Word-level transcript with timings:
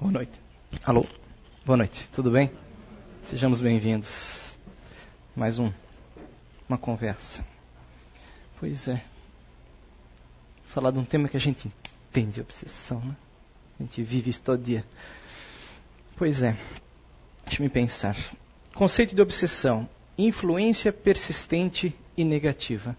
Boa 0.00 0.12
noite. 0.12 0.40
Alô? 0.82 1.04
Boa 1.62 1.76
noite, 1.76 2.08
tudo 2.10 2.30
bem? 2.30 2.50
Sejamos 3.22 3.60
bem-vindos. 3.60 4.58
Mais 5.36 5.58
um, 5.58 5.70
uma 6.66 6.78
conversa. 6.78 7.44
Pois 8.58 8.88
é. 8.88 9.04
Falar 10.68 10.90
de 10.90 10.98
um 10.98 11.04
tema 11.04 11.28
que 11.28 11.36
a 11.36 11.40
gente 11.40 11.70
entende, 12.08 12.40
obsessão, 12.40 12.98
né? 13.00 13.14
A 13.78 13.82
gente 13.82 14.02
vive 14.02 14.30
isso 14.30 14.40
todo 14.40 14.62
dia. 14.62 14.86
Pois 16.16 16.42
é. 16.42 16.56
Deixa 17.44 17.62
me 17.62 17.68
pensar. 17.68 18.16
Conceito 18.74 19.14
de 19.14 19.20
obsessão: 19.20 19.86
influência 20.16 20.94
persistente 20.94 21.94
e 22.16 22.24
negativa. 22.24 22.96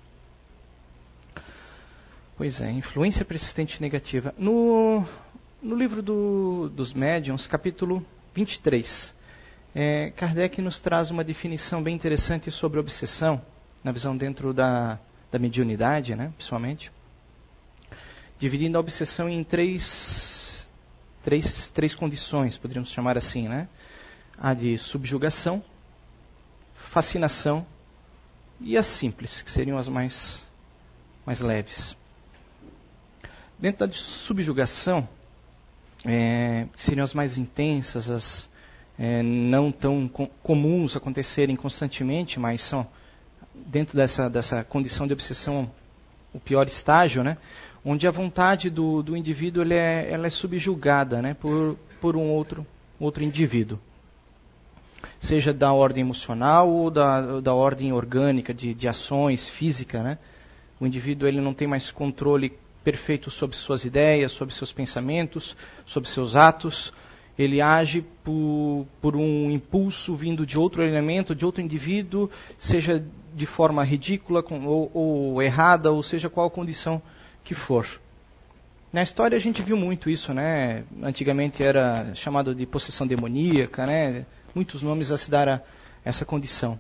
Pois 2.37 2.61
é, 2.61 2.69
influência 2.69 3.25
persistente 3.25 3.77
e 3.77 3.81
negativa. 3.81 4.35
No 4.37 5.03
no 5.61 5.75
livro 5.75 6.01
do, 6.01 6.69
dos 6.69 6.93
Médiuns, 6.93 7.45
capítulo 7.45 8.03
23, 8.33 9.13
é, 9.75 10.09
Kardec 10.11 10.59
nos 10.59 10.79
traz 10.79 11.11
uma 11.11 11.23
definição 11.23 11.83
bem 11.83 11.95
interessante 11.95 12.49
sobre 12.49 12.79
obsessão, 12.79 13.41
na 13.83 13.91
visão 13.91 14.17
dentro 14.17 14.53
da, 14.53 14.97
da 15.31 15.37
mediunidade, 15.37 16.15
né, 16.15 16.33
pessoalmente, 16.35 16.91
dividindo 18.39 18.75
a 18.75 18.81
obsessão 18.81 19.29
em 19.29 19.43
três, 19.43 20.71
três, 21.23 21.69
três 21.69 21.93
condições, 21.93 22.57
poderíamos 22.57 22.89
chamar 22.89 23.15
assim, 23.15 23.47
né? 23.47 23.67
A 24.37 24.55
de 24.55 24.79
subjugação, 24.79 25.63
fascinação 26.73 27.65
e 28.59 28.75
as 28.75 28.87
simples, 28.87 29.43
que 29.43 29.51
seriam 29.51 29.77
as 29.77 29.87
mais, 29.87 30.47
mais 31.23 31.39
leves. 31.39 31.95
Dentro 33.59 33.85
da 33.85 33.93
subjugação, 33.93 35.07
é, 36.05 36.67
que 36.75 36.81
seriam 36.81 37.03
as 37.03 37.13
mais 37.13 37.37
intensas, 37.37 38.09
as 38.09 38.49
é, 38.97 39.23
não 39.23 39.71
tão 39.71 40.07
com, 40.07 40.27
comuns 40.43 40.95
acontecerem 40.95 41.55
constantemente, 41.55 42.39
mas 42.39 42.61
são 42.61 42.87
dentro 43.53 43.97
dessa, 43.97 44.29
dessa 44.29 44.63
condição 44.63 45.07
de 45.07 45.13
obsessão 45.13 45.69
o 46.33 46.39
pior 46.39 46.65
estágio, 46.67 47.23
né? 47.23 47.37
onde 47.83 48.07
a 48.07 48.11
vontade 48.11 48.69
do, 48.69 49.01
do 49.01 49.17
indivíduo 49.17 49.63
ele 49.63 49.73
é, 49.73 50.09
ela 50.09 50.27
é 50.27 50.29
subjugada 50.29 51.21
né? 51.21 51.33
por, 51.33 51.77
por 51.99 52.15
um 52.15 52.29
outro, 52.29 52.65
outro 52.99 53.23
indivíduo. 53.23 53.79
Seja 55.19 55.53
da 55.53 55.73
ordem 55.73 56.01
emocional 56.01 56.69
ou 56.69 56.89
da, 56.89 57.41
da 57.41 57.53
ordem 57.53 57.91
orgânica, 57.91 58.53
de, 58.53 58.73
de 58.73 58.87
ações, 58.87 59.49
física. 59.49 60.01
Né? 60.01 60.17
O 60.79 60.85
indivíduo 60.85 61.27
ele 61.27 61.41
não 61.41 61.53
tem 61.53 61.67
mais 61.67 61.91
controle 61.91 62.53
perfeito 62.83 63.29
sobre 63.29 63.55
suas 63.55 63.85
ideias, 63.85 64.31
sobre 64.31 64.53
seus 64.53 64.71
pensamentos, 64.71 65.55
sobre 65.85 66.09
seus 66.09 66.35
atos. 66.35 66.93
Ele 67.37 67.61
age 67.61 68.03
por, 68.23 68.85
por 69.01 69.15
um 69.15 69.49
impulso 69.49 70.13
vindo 70.15 70.45
de 70.45 70.59
outro 70.59 70.83
elemento, 70.83 71.33
de 71.33 71.45
outro 71.45 71.61
indivíduo, 71.61 72.29
seja 72.57 73.03
de 73.33 73.45
forma 73.45 73.83
ridícula 73.83 74.43
ou, 74.49 74.91
ou 74.93 75.41
errada, 75.41 75.91
ou 75.91 76.03
seja 76.03 76.29
qual 76.29 76.49
condição 76.49 77.01
que 77.43 77.55
for. 77.55 77.87
Na 78.91 79.01
história 79.01 79.37
a 79.37 79.39
gente 79.39 79.61
viu 79.61 79.77
muito 79.77 80.09
isso, 80.09 80.33
né? 80.33 80.83
Antigamente 81.01 81.63
era 81.63 82.13
chamado 82.13 82.53
de 82.53 82.65
possessão 82.65 83.07
demoníaca, 83.07 83.85
né? 83.85 84.25
Muitos 84.53 84.83
nomes 84.83 85.11
a 85.13 85.17
se 85.17 85.31
dar 85.31 85.47
a 85.47 85.61
essa 86.03 86.25
condição. 86.25 86.77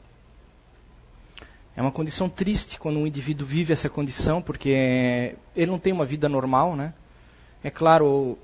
É 1.75 1.81
uma 1.81 1.91
condição 1.91 2.27
triste 2.27 2.77
quando 2.77 2.99
um 2.99 3.07
indivíduo 3.07 3.47
vive 3.47 3.71
essa 3.71 3.89
condição, 3.89 4.41
porque 4.41 5.35
ele 5.55 5.71
não 5.71 5.79
tem 5.79 5.93
uma 5.93 6.05
vida 6.05 6.27
normal, 6.27 6.75
né? 6.75 6.93
É 7.63 7.69
claro, 7.69 8.37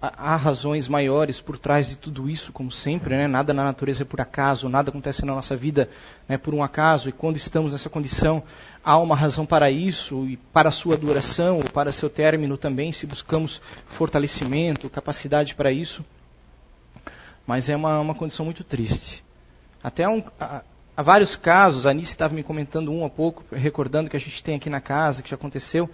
há 0.00 0.36
razões 0.36 0.88
maiores 0.88 1.40
por 1.40 1.56
trás 1.56 1.88
de 1.88 1.96
tudo 1.96 2.28
isso, 2.28 2.52
como 2.52 2.70
sempre, 2.70 3.16
né? 3.16 3.26
Nada 3.28 3.54
na 3.54 3.62
natureza 3.62 4.02
é 4.02 4.04
por 4.04 4.20
acaso, 4.20 4.68
nada 4.68 4.90
acontece 4.90 5.24
na 5.24 5.34
nossa 5.34 5.56
vida 5.56 5.88
né, 6.28 6.36
por 6.36 6.52
um 6.52 6.62
acaso, 6.62 7.08
e 7.08 7.12
quando 7.12 7.36
estamos 7.36 7.72
nessa 7.72 7.88
condição, 7.88 8.42
há 8.82 8.98
uma 8.98 9.14
razão 9.14 9.46
para 9.46 9.70
isso, 9.70 10.26
e 10.26 10.36
para 10.36 10.68
a 10.68 10.72
sua 10.72 10.96
duração, 10.96 11.58
ou 11.58 11.64
para 11.64 11.92
seu 11.92 12.10
término 12.10 12.56
também, 12.56 12.90
se 12.92 13.06
buscamos 13.06 13.62
fortalecimento, 13.86 14.90
capacidade 14.90 15.54
para 15.54 15.70
isso. 15.70 16.04
Mas 17.46 17.68
é 17.68 17.76
uma, 17.76 18.00
uma 18.00 18.14
condição 18.14 18.44
muito 18.44 18.64
triste. 18.64 19.22
Até 19.82 20.08
um, 20.08 20.22
há 20.96 21.02
vários 21.02 21.36
casos, 21.36 21.86
a 21.86 21.90
Anice 21.90 22.10
estava 22.10 22.34
me 22.34 22.42
comentando 22.42 22.92
um 22.92 23.04
há 23.04 23.10
pouco, 23.10 23.44
recordando 23.52 24.08
que 24.08 24.16
a 24.16 24.20
gente 24.20 24.42
tem 24.42 24.56
aqui 24.56 24.70
na 24.70 24.80
casa, 24.80 25.22
que 25.22 25.30
já 25.30 25.36
aconteceu, 25.36 25.88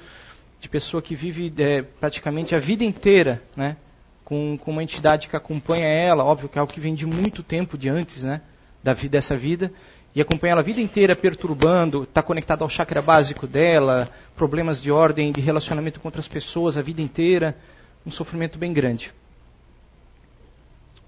de 0.58 0.68
pessoa 0.68 1.02
que 1.02 1.14
vive 1.14 1.52
é, 1.58 1.82
praticamente 1.82 2.54
a 2.54 2.58
vida 2.58 2.84
inteira, 2.84 3.42
né, 3.56 3.76
com, 4.24 4.58
com, 4.58 4.70
uma 4.70 4.82
entidade 4.82 5.28
que 5.28 5.36
acompanha 5.36 5.86
ela, 5.86 6.24
óbvio 6.24 6.48
que 6.48 6.58
é 6.58 6.60
algo 6.60 6.72
que 6.72 6.80
vem 6.80 6.94
de 6.94 7.06
muito 7.06 7.42
tempo 7.42 7.78
de 7.78 7.88
antes, 7.88 8.24
né, 8.24 8.42
da 8.82 8.92
vida, 8.92 9.12
dessa 9.12 9.36
vida, 9.36 9.72
e 10.14 10.20
acompanha 10.20 10.52
ela 10.52 10.60
a 10.60 10.64
vida 10.64 10.80
inteira 10.80 11.16
perturbando, 11.16 12.02
está 12.02 12.22
conectado 12.22 12.62
ao 12.62 12.68
chakra 12.68 13.00
básico 13.00 13.46
dela, 13.46 14.08
problemas 14.36 14.82
de 14.82 14.90
ordem, 14.90 15.32
de 15.32 15.40
relacionamento 15.40 16.00
com 16.00 16.08
outras 16.08 16.28
pessoas 16.28 16.76
a 16.76 16.82
vida 16.82 17.00
inteira, 17.00 17.56
um 18.04 18.10
sofrimento 18.10 18.58
bem 18.58 18.72
grande. 18.72 19.14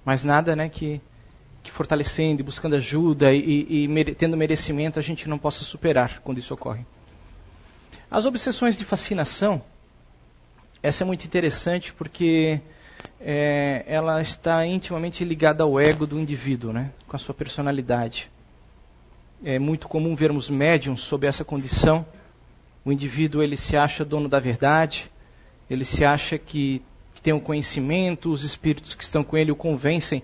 Mas 0.05 0.25
nada, 0.25 0.57
né, 0.57 0.69
que 0.69 1.01
que 1.63 1.71
fortalecendo 1.71 2.41
e 2.41 2.45
buscando 2.45 2.77
ajuda 2.77 3.33
e, 3.33 3.67
e 3.85 3.89
mere, 3.89 4.15
tendo 4.15 4.37
merecimento 4.37 4.99
a 4.99 5.03
gente 5.03 5.29
não 5.29 5.39
possa 5.39 5.65
superar 5.65 6.21
quando 6.21 6.39
isso 6.39 6.53
ocorre. 6.53 6.85
As 8.11 8.27
obsessões 8.27 8.77
de 8.77 8.85
fascinação, 8.85 9.63
essa 10.83 11.05
é 11.05 11.07
muito 11.07 11.25
interessante 11.25 11.93
porque 11.93 12.61
é, 13.21 13.85
ela 13.87 14.21
está 14.21 14.67
intimamente 14.67 15.25
ligada 15.25 15.63
ao 15.63 15.79
ego 15.79 16.07
do 16.07 16.19
indivíduo, 16.19 16.73
né, 16.73 16.91
com 17.07 17.15
a 17.15 17.19
sua 17.19 17.35
personalidade. 17.35 18.29
É 19.45 19.59
muito 19.59 19.89
comum 19.89 20.15
vermos 20.15 20.51
médiums 20.51 21.01
sob 21.03 21.27
essa 21.27 21.45
condição. 21.45 22.05
O 22.85 22.93
indivíduo 22.93 23.43
ele 23.43 23.57
se 23.57 23.77
acha 23.77 24.05
dono 24.05 24.29
da 24.29 24.41
verdade, 24.41 25.11
ele 25.71 25.85
se 25.85 26.05
acha 26.05 26.37
que, 26.37 26.83
que 27.15 27.23
tem 27.23 27.33
o 27.33 27.37
um 27.37 27.41
conhecimento, 27.41 28.33
os 28.33 28.43
espíritos 28.43 28.95
que 28.95 29.05
estão 29.05 29.23
com 29.23 29.37
ele 29.37 29.53
o 29.53 29.57
convencem 29.57 30.23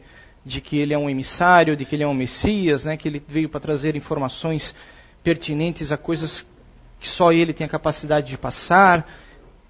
de 0.48 0.60
que 0.60 0.78
ele 0.78 0.94
é 0.94 0.98
um 0.98 1.08
emissário, 1.08 1.76
de 1.76 1.84
que 1.84 1.94
ele 1.94 2.02
é 2.02 2.08
um 2.08 2.14
Messias, 2.14 2.86
né, 2.86 2.96
que 2.96 3.06
ele 3.06 3.22
veio 3.28 3.48
para 3.48 3.60
trazer 3.60 3.94
informações 3.94 4.74
pertinentes 5.22 5.92
a 5.92 5.96
coisas 5.96 6.46
que 6.98 7.06
só 7.06 7.32
ele 7.32 7.52
tem 7.52 7.66
a 7.66 7.70
capacidade 7.70 8.26
de 8.28 8.38
passar. 8.38 9.06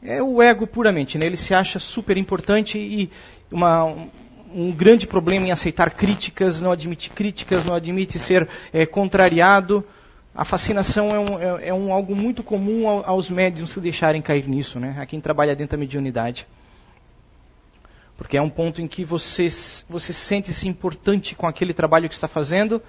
É 0.03 0.23
o 0.23 0.41
ego 0.41 0.67
puramente, 0.67 1.19
né? 1.19 1.27
ele 1.27 1.37
se 1.37 1.53
acha 1.53 1.81
super 1.81 2.17
importante 2.17 2.79
e 2.79 3.11
uma, 3.51 3.85
um, 3.85 4.09
um, 4.55 4.71
grande 4.71 5.07
problema 5.07 5.49
em 5.49 5.51
aceitar 5.51 5.91
críticas, 5.91 6.63
não 6.63 6.71
admite 6.71 7.11
críticas, 7.11 7.65
não 7.65 7.75
admite 7.75 8.19
ser 8.19 8.49
é, 8.73 8.87
contrariado. 8.87 9.85
A 10.33 10.45
fascinação 10.45 11.11
é, 11.11 11.19
um, 11.19 11.39
é, 11.41 11.69
é 11.69 11.75
um, 11.75 11.93
algo 11.93 12.15
muito 12.15 12.45
comum 12.45 12.89
aos 12.89 13.29
médiums 13.29 13.71
se 13.71 13.81
deixarem 13.81 14.23
cair 14.23 14.47
nisso, 14.47 14.79
né? 14.79 14.95
a 14.97 15.05
quem 15.05 15.21
trabalha 15.21 15.57
dentro 15.57 15.77
da 15.77 15.81
mediunidade. 15.81 16.47
Porque 18.19 18.37
é 18.37 18.43
um 18.43 18.51
ponto 18.51 18.83
em 18.83 18.89
que 18.89 19.05
você, 19.05 19.47
você 19.89 20.13
sente-se 20.13 20.67
importante 20.67 21.37
com 21.37 21.47
aquele 21.47 21.73
trabalho 21.73 22.09
que 22.09 22.15
está 22.17 22.27
fazendo 22.27 22.83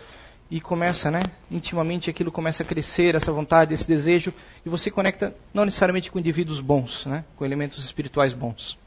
e 0.50 0.60
começa, 0.60 1.12
né, 1.12 1.22
intimamente 1.52 2.10
aquilo 2.10 2.32
começa 2.32 2.64
a 2.64 2.66
crescer, 2.66 3.14
essa 3.14 3.32
vontade, 3.32 3.72
esse 3.72 3.88
desejo, 3.88 4.34
e 4.66 4.70
você 4.70 4.90
conecta 4.90 5.36
não 5.54 5.64
necessariamente 5.64 6.12
com 6.12 6.18
indivíduos 6.18 6.60
bons, 6.60 7.06
né, 7.06 7.24
com 7.38 7.46
elementos 7.46 7.86
espirituais 7.86 8.34
bons. 8.34 8.80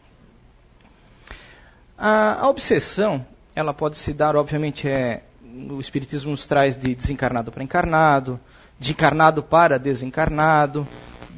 A, 1.97 2.41
a 2.41 2.49
obsessão, 2.49 3.25
ela 3.55 3.73
pode 3.73 3.97
se 3.97 4.13
dar, 4.13 4.35
obviamente, 4.35 4.89
é, 4.89 5.23
o 5.71 5.79
Espiritismo 5.79 6.33
nos 6.33 6.45
traz 6.45 6.77
de 6.77 6.93
desencarnado 6.93 7.53
para 7.53 7.63
encarnado, 7.63 8.41
de 8.81 8.91
encarnado 8.91 9.45
para 9.45 9.79
desencarnado, 9.79 10.89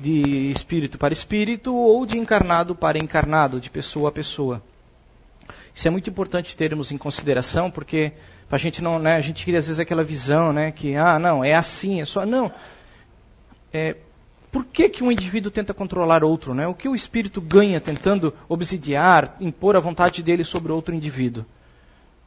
de 0.00 0.50
espírito 0.50 0.96
para 0.96 1.12
espírito, 1.12 1.74
ou 1.74 2.06
de 2.06 2.18
encarnado 2.18 2.74
para 2.74 2.96
encarnado, 2.96 3.60
de 3.60 3.68
pessoa 3.68 4.08
a 4.08 4.12
pessoa. 4.12 4.62
Isso 5.74 5.88
é 5.88 5.90
muito 5.90 6.08
importante 6.08 6.56
termos 6.56 6.92
em 6.92 6.96
consideração, 6.96 7.70
porque 7.70 8.12
a 8.48 8.56
gente 8.56 8.80
não, 8.80 8.98
né, 8.98 9.16
a 9.16 9.20
gente 9.20 9.44
queria 9.44 9.58
às 9.58 9.66
vezes 9.66 9.80
aquela 9.80 10.04
visão, 10.04 10.52
né, 10.52 10.70
que 10.70 10.94
ah, 10.94 11.18
não, 11.18 11.42
é 11.42 11.54
assim, 11.54 12.00
é 12.00 12.04
só 12.04 12.24
não. 12.24 12.52
É, 13.72 13.96
por 14.52 14.64
que, 14.64 14.88
que 14.88 15.02
um 15.02 15.10
indivíduo 15.10 15.50
tenta 15.50 15.74
controlar 15.74 16.22
outro, 16.22 16.54
né? 16.54 16.64
O 16.68 16.74
que 16.74 16.88
o 16.88 16.94
espírito 16.94 17.40
ganha 17.40 17.80
tentando 17.80 18.32
obsidiar, 18.48 19.36
impor 19.40 19.74
a 19.74 19.80
vontade 19.80 20.22
dele 20.22 20.44
sobre 20.44 20.70
outro 20.70 20.94
indivíduo? 20.94 21.44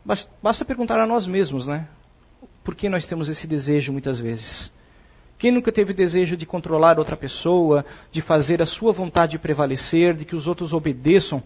Basta, 0.04 0.30
basta 0.44 0.66
perguntar 0.66 1.00
a 1.00 1.08
nós 1.08 1.26
mesmos, 1.26 1.68
né? 1.68 1.88
Por 2.66 2.76
que 2.76 2.90
nós 2.90 3.06
temos 3.06 3.30
esse 3.30 3.48
desejo 3.48 3.94
muitas 3.94 4.20
vezes? 4.20 4.74
Quem 5.38 5.52
nunca 5.52 5.72
teve 5.72 5.94
desejo 5.94 6.36
de 6.36 6.46
controlar 6.46 7.00
outra 7.00 7.16
pessoa, 7.16 7.86
de 8.12 8.22
fazer 8.22 8.62
a 8.62 8.66
sua 8.66 8.92
vontade 8.92 9.40
prevalecer, 9.40 10.14
de 10.14 10.26
que 10.26 10.36
os 10.36 10.48
outros 10.48 10.74
obedeçam 10.74 11.42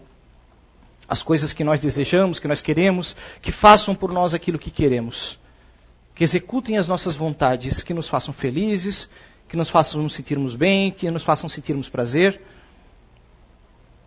as 1.08 1.22
coisas 1.22 1.52
que 1.52 1.64
nós 1.64 1.80
desejamos, 1.80 2.38
que 2.38 2.48
nós 2.48 2.62
queremos, 2.62 3.16
que 3.40 3.52
façam 3.52 3.94
por 3.94 4.12
nós 4.12 4.34
aquilo 4.34 4.58
que 4.58 4.70
queremos. 4.70 5.38
Que 6.14 6.24
executem 6.24 6.78
as 6.78 6.88
nossas 6.88 7.16
vontades, 7.16 7.82
que 7.82 7.94
nos 7.94 8.08
façam 8.08 8.32
felizes, 8.32 9.08
que 9.48 9.56
nos 9.56 9.70
façam 9.70 10.02
nos 10.02 10.14
sentirmos 10.14 10.54
bem, 10.54 10.90
que 10.90 11.10
nos 11.10 11.24
façam 11.24 11.48
sentirmos 11.48 11.88
prazer. 11.88 12.40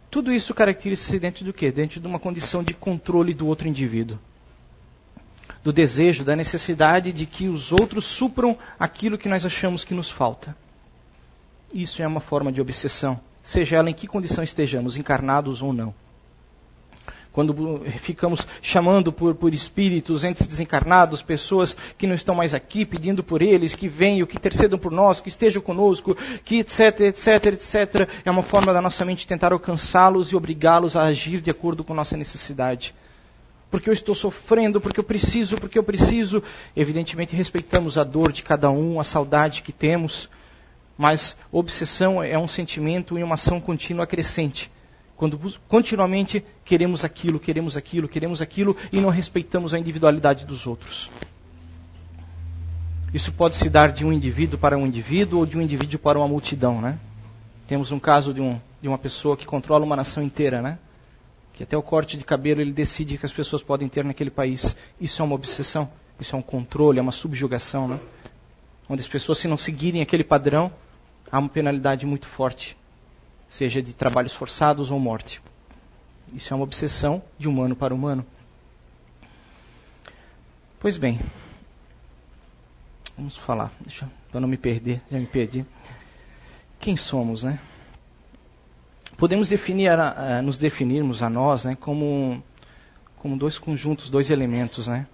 tudo 0.09 0.31
isso 0.31 0.53
caracteriza-se 0.53 1.19
dentro 1.19 1.43
do 1.43 1.51
quê? 1.51 1.71
Dentro 1.71 1.99
de 1.99 2.07
uma 2.07 2.19
condição 2.19 2.63
de 2.63 2.73
controle 2.73 3.33
do 3.33 3.47
outro 3.47 3.67
indivíduo. 3.67 4.17
Do 5.61 5.73
desejo, 5.73 6.23
da 6.23 6.35
necessidade 6.35 7.11
de 7.11 7.25
que 7.25 7.49
os 7.49 7.71
outros 7.71 8.05
supram 8.05 8.57
aquilo 8.79 9.17
que 9.17 9.27
nós 9.27 9.45
achamos 9.45 9.83
que 9.83 9.93
nos 9.93 10.09
falta. 10.09 10.55
Isso 11.73 12.01
é 12.01 12.07
uma 12.07 12.21
forma 12.21 12.51
de 12.51 12.61
obsessão, 12.61 13.19
seja 13.43 13.75
ela 13.75 13.89
em 13.89 13.93
que 13.93 14.07
condição 14.07 14.43
estejamos, 14.43 14.95
encarnados 14.95 15.61
ou 15.61 15.73
não 15.73 15.93
quando 17.35 17.81
ficamos 17.99 18.47
chamando 18.61 19.11
por, 19.11 19.35
por 19.35 19.53
espíritos, 19.53 20.23
entes 20.23 20.47
desencarnados, 20.47 21.21
pessoas 21.21 21.75
que 21.97 22.07
não 22.07 22.15
estão 22.15 22.33
mais 22.33 22.53
aqui, 22.53 22.85
pedindo 22.85 23.21
por 23.21 23.41
eles, 23.41 23.75
que 23.75 23.89
venham, 23.89 24.25
que 24.25 24.37
intercedam 24.37 24.79
por 24.79 24.89
nós, 24.89 25.19
que 25.19 25.27
estejam 25.27 25.61
conosco, 25.61 26.15
que 26.45 26.59
etc, 26.59 27.01
etc, 27.01 27.47
etc. 27.47 28.09
É 28.23 28.31
uma 28.31 28.41
forma 28.41 28.71
da 28.71 28.81
nossa 28.81 29.03
mente 29.03 29.27
tentar 29.27 29.51
alcançá-los 29.51 30.29
e 30.29 30.35
obrigá-los 30.37 30.95
a 30.95 31.01
agir 31.01 31.41
de 31.41 31.51
acordo 31.51 31.83
com 31.83 31.93
nossa 31.93 32.15
necessidade. 32.15 32.95
Porque 33.69 33.89
eu 33.89 33.93
estou 33.93 34.15
sofrendo, 34.15 34.79
porque 34.79 35.01
eu 35.01 35.03
preciso, 35.03 35.57
porque 35.57 35.77
eu 35.77 35.83
preciso. 35.83 36.41
Evidentemente 36.73 37.35
respeitamos 37.35 37.97
a 37.97 38.05
dor 38.05 38.31
de 38.31 38.43
cada 38.43 38.71
um, 38.71 38.97
a 38.97 39.03
saudade 39.03 39.61
que 39.61 39.73
temos, 39.73 40.29
mas 40.97 41.35
obsessão 41.51 42.23
é 42.23 42.39
um 42.39 42.47
sentimento 42.47 43.19
e 43.19 43.23
uma 43.23 43.33
ação 43.33 43.59
contínua 43.59 44.07
crescente 44.07 44.71
quando 45.15 45.39
continuamente 45.67 46.43
queremos 46.63 47.05
aquilo, 47.05 47.39
queremos 47.39 47.77
aquilo, 47.77 48.07
queremos 48.07 48.41
aquilo 48.41 48.75
e 48.91 48.99
não 48.99 49.09
respeitamos 49.09 49.73
a 49.73 49.79
individualidade 49.79 50.45
dos 50.45 50.67
outros. 50.67 51.09
Isso 53.13 53.31
pode 53.31 53.55
se 53.55 53.69
dar 53.69 53.93
de 53.93 54.03
um 54.03 54.11
indivíduo 54.11 54.59
para 54.59 54.77
um 54.77 54.85
indivíduo 54.85 55.39
ou 55.39 55.45
de 55.45 55.57
um 55.57 55.61
indivíduo 55.61 55.97
para 55.97 56.19
uma 56.19 56.27
multidão, 56.27 56.81
né? 56.81 56.99
Temos 57.65 57.91
um 57.91 57.99
caso 57.99 58.33
de, 58.33 58.41
um, 58.41 58.59
de 58.81 58.89
uma 58.89 58.97
pessoa 58.97 59.37
que 59.37 59.45
controla 59.45 59.85
uma 59.85 59.95
nação 59.95 60.21
inteira, 60.21 60.61
né? 60.61 60.77
Que 61.53 61.63
até 61.63 61.77
o 61.77 61.81
corte 61.81 62.17
de 62.17 62.25
cabelo 62.25 62.59
ele 62.59 62.73
decide 62.73 63.17
que 63.17 63.25
as 63.25 63.31
pessoas 63.31 63.63
podem 63.63 63.87
ter 63.87 64.03
naquele 64.03 64.29
país. 64.29 64.75
Isso 64.99 65.21
é 65.21 65.25
uma 65.25 65.35
obsessão, 65.35 65.89
isso 66.19 66.35
é 66.35 66.39
um 66.39 66.41
controle, 66.41 66.99
é 66.99 67.01
uma 67.01 67.13
subjugação, 67.13 67.87
né? 67.87 67.99
Onde 68.89 69.01
as 69.01 69.07
pessoas, 69.07 69.37
se 69.37 69.47
não 69.47 69.57
seguirem 69.57 70.01
aquele 70.01 70.23
padrão, 70.23 70.69
há 71.31 71.39
uma 71.39 71.47
penalidade 71.49 72.05
muito 72.05 72.27
forte 72.27 72.75
seja 73.55 73.81
de 73.81 73.93
trabalhos 73.93 74.33
forçados 74.33 74.91
ou 74.91 74.99
morte. 74.99 75.41
Isso 76.33 76.51
é 76.51 76.55
uma 76.57 76.65
obsessão 76.65 77.23
de 77.39 77.47
humano 77.47 77.73
para 77.73 77.95
humano. 77.95 78.25
Pois 80.77 80.97
bem, 80.97 81.21
vamos 83.17 83.37
falar, 83.37 83.71
deixa 83.79 84.11
para 84.29 84.41
não 84.41 84.47
me 84.49 84.57
perder, 84.57 85.01
já 85.09 85.17
me 85.17 85.25
perdi. 85.25 85.65
Quem 86.81 86.97
somos, 86.97 87.43
né? 87.43 87.57
Podemos 89.15 89.47
definir, 89.47 89.91
nos 90.43 90.57
definirmos 90.57 91.23
a 91.23 91.29
nós, 91.29 91.63
né, 91.63 91.77
como 91.79 92.43
como 93.15 93.37
dois 93.37 93.57
conjuntos, 93.57 94.09
dois 94.09 94.31
elementos, 94.31 94.89
né? 94.89 95.07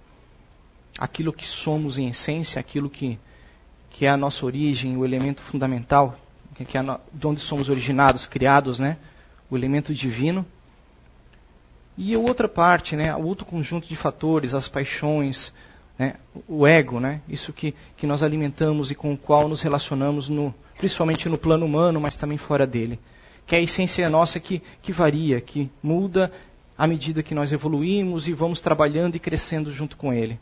Aquilo 0.98 1.32
que 1.32 1.46
somos 1.46 1.96
em 1.96 2.08
essência, 2.08 2.58
aquilo 2.58 2.90
que 2.90 3.20
que 3.88 4.04
é 4.04 4.08
a 4.08 4.16
nossa 4.16 4.44
origem, 4.44 4.96
o 4.96 5.04
elemento 5.04 5.42
fundamental 5.42 6.18
que 6.54 6.76
é 6.76 6.82
de 7.12 7.26
onde 7.26 7.40
somos 7.40 7.68
originados, 7.68 8.26
criados, 8.26 8.78
né? 8.78 8.96
O 9.50 9.56
elemento 9.56 9.92
divino. 9.94 10.44
E 11.96 12.14
a 12.14 12.18
outra 12.18 12.48
parte, 12.48 12.96
né? 12.96 13.14
O 13.14 13.24
outro 13.24 13.44
conjunto 13.44 13.86
de 13.86 13.96
fatores, 13.96 14.54
as 14.54 14.68
paixões, 14.68 15.52
né? 15.98 16.14
o 16.48 16.66
ego, 16.66 16.98
né? 17.00 17.20
Isso 17.28 17.52
que, 17.52 17.74
que 17.96 18.06
nós 18.06 18.22
alimentamos 18.22 18.90
e 18.90 18.94
com 18.94 19.12
o 19.12 19.16
qual 19.16 19.48
nos 19.48 19.62
relacionamos, 19.62 20.28
no, 20.28 20.54
principalmente 20.78 21.28
no 21.28 21.38
plano 21.38 21.66
humano, 21.66 22.00
mas 22.00 22.16
também 22.16 22.38
fora 22.38 22.66
dele. 22.66 22.98
Que 23.46 23.56
é 23.56 23.58
a 23.58 23.62
essência 23.62 24.08
nossa 24.08 24.40
que, 24.40 24.62
que 24.80 24.92
varia, 24.92 25.40
que 25.40 25.70
muda 25.82 26.32
à 26.76 26.86
medida 26.86 27.22
que 27.22 27.34
nós 27.34 27.52
evoluímos 27.52 28.28
e 28.28 28.32
vamos 28.32 28.60
trabalhando 28.60 29.16
e 29.16 29.20
crescendo 29.20 29.70
junto 29.70 29.96
com 29.96 30.12
ele. 30.12 30.38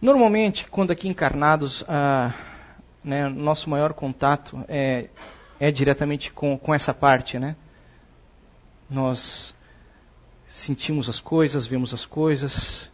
Normalmente, 0.00 0.66
quando 0.70 0.90
aqui 0.90 1.08
encarnados, 1.08 1.84
ah, 1.88 2.32
né, 3.06 3.28
nosso 3.28 3.70
maior 3.70 3.94
contato 3.94 4.64
é, 4.68 5.08
é 5.60 5.70
diretamente 5.70 6.32
com, 6.32 6.58
com 6.58 6.74
essa 6.74 6.92
parte, 6.92 7.38
né? 7.38 7.54
Nós 8.90 9.54
sentimos 10.46 11.08
as 11.08 11.20
coisas, 11.20 11.66
vemos 11.66 11.94
as 11.94 12.04
coisas, 12.04 12.90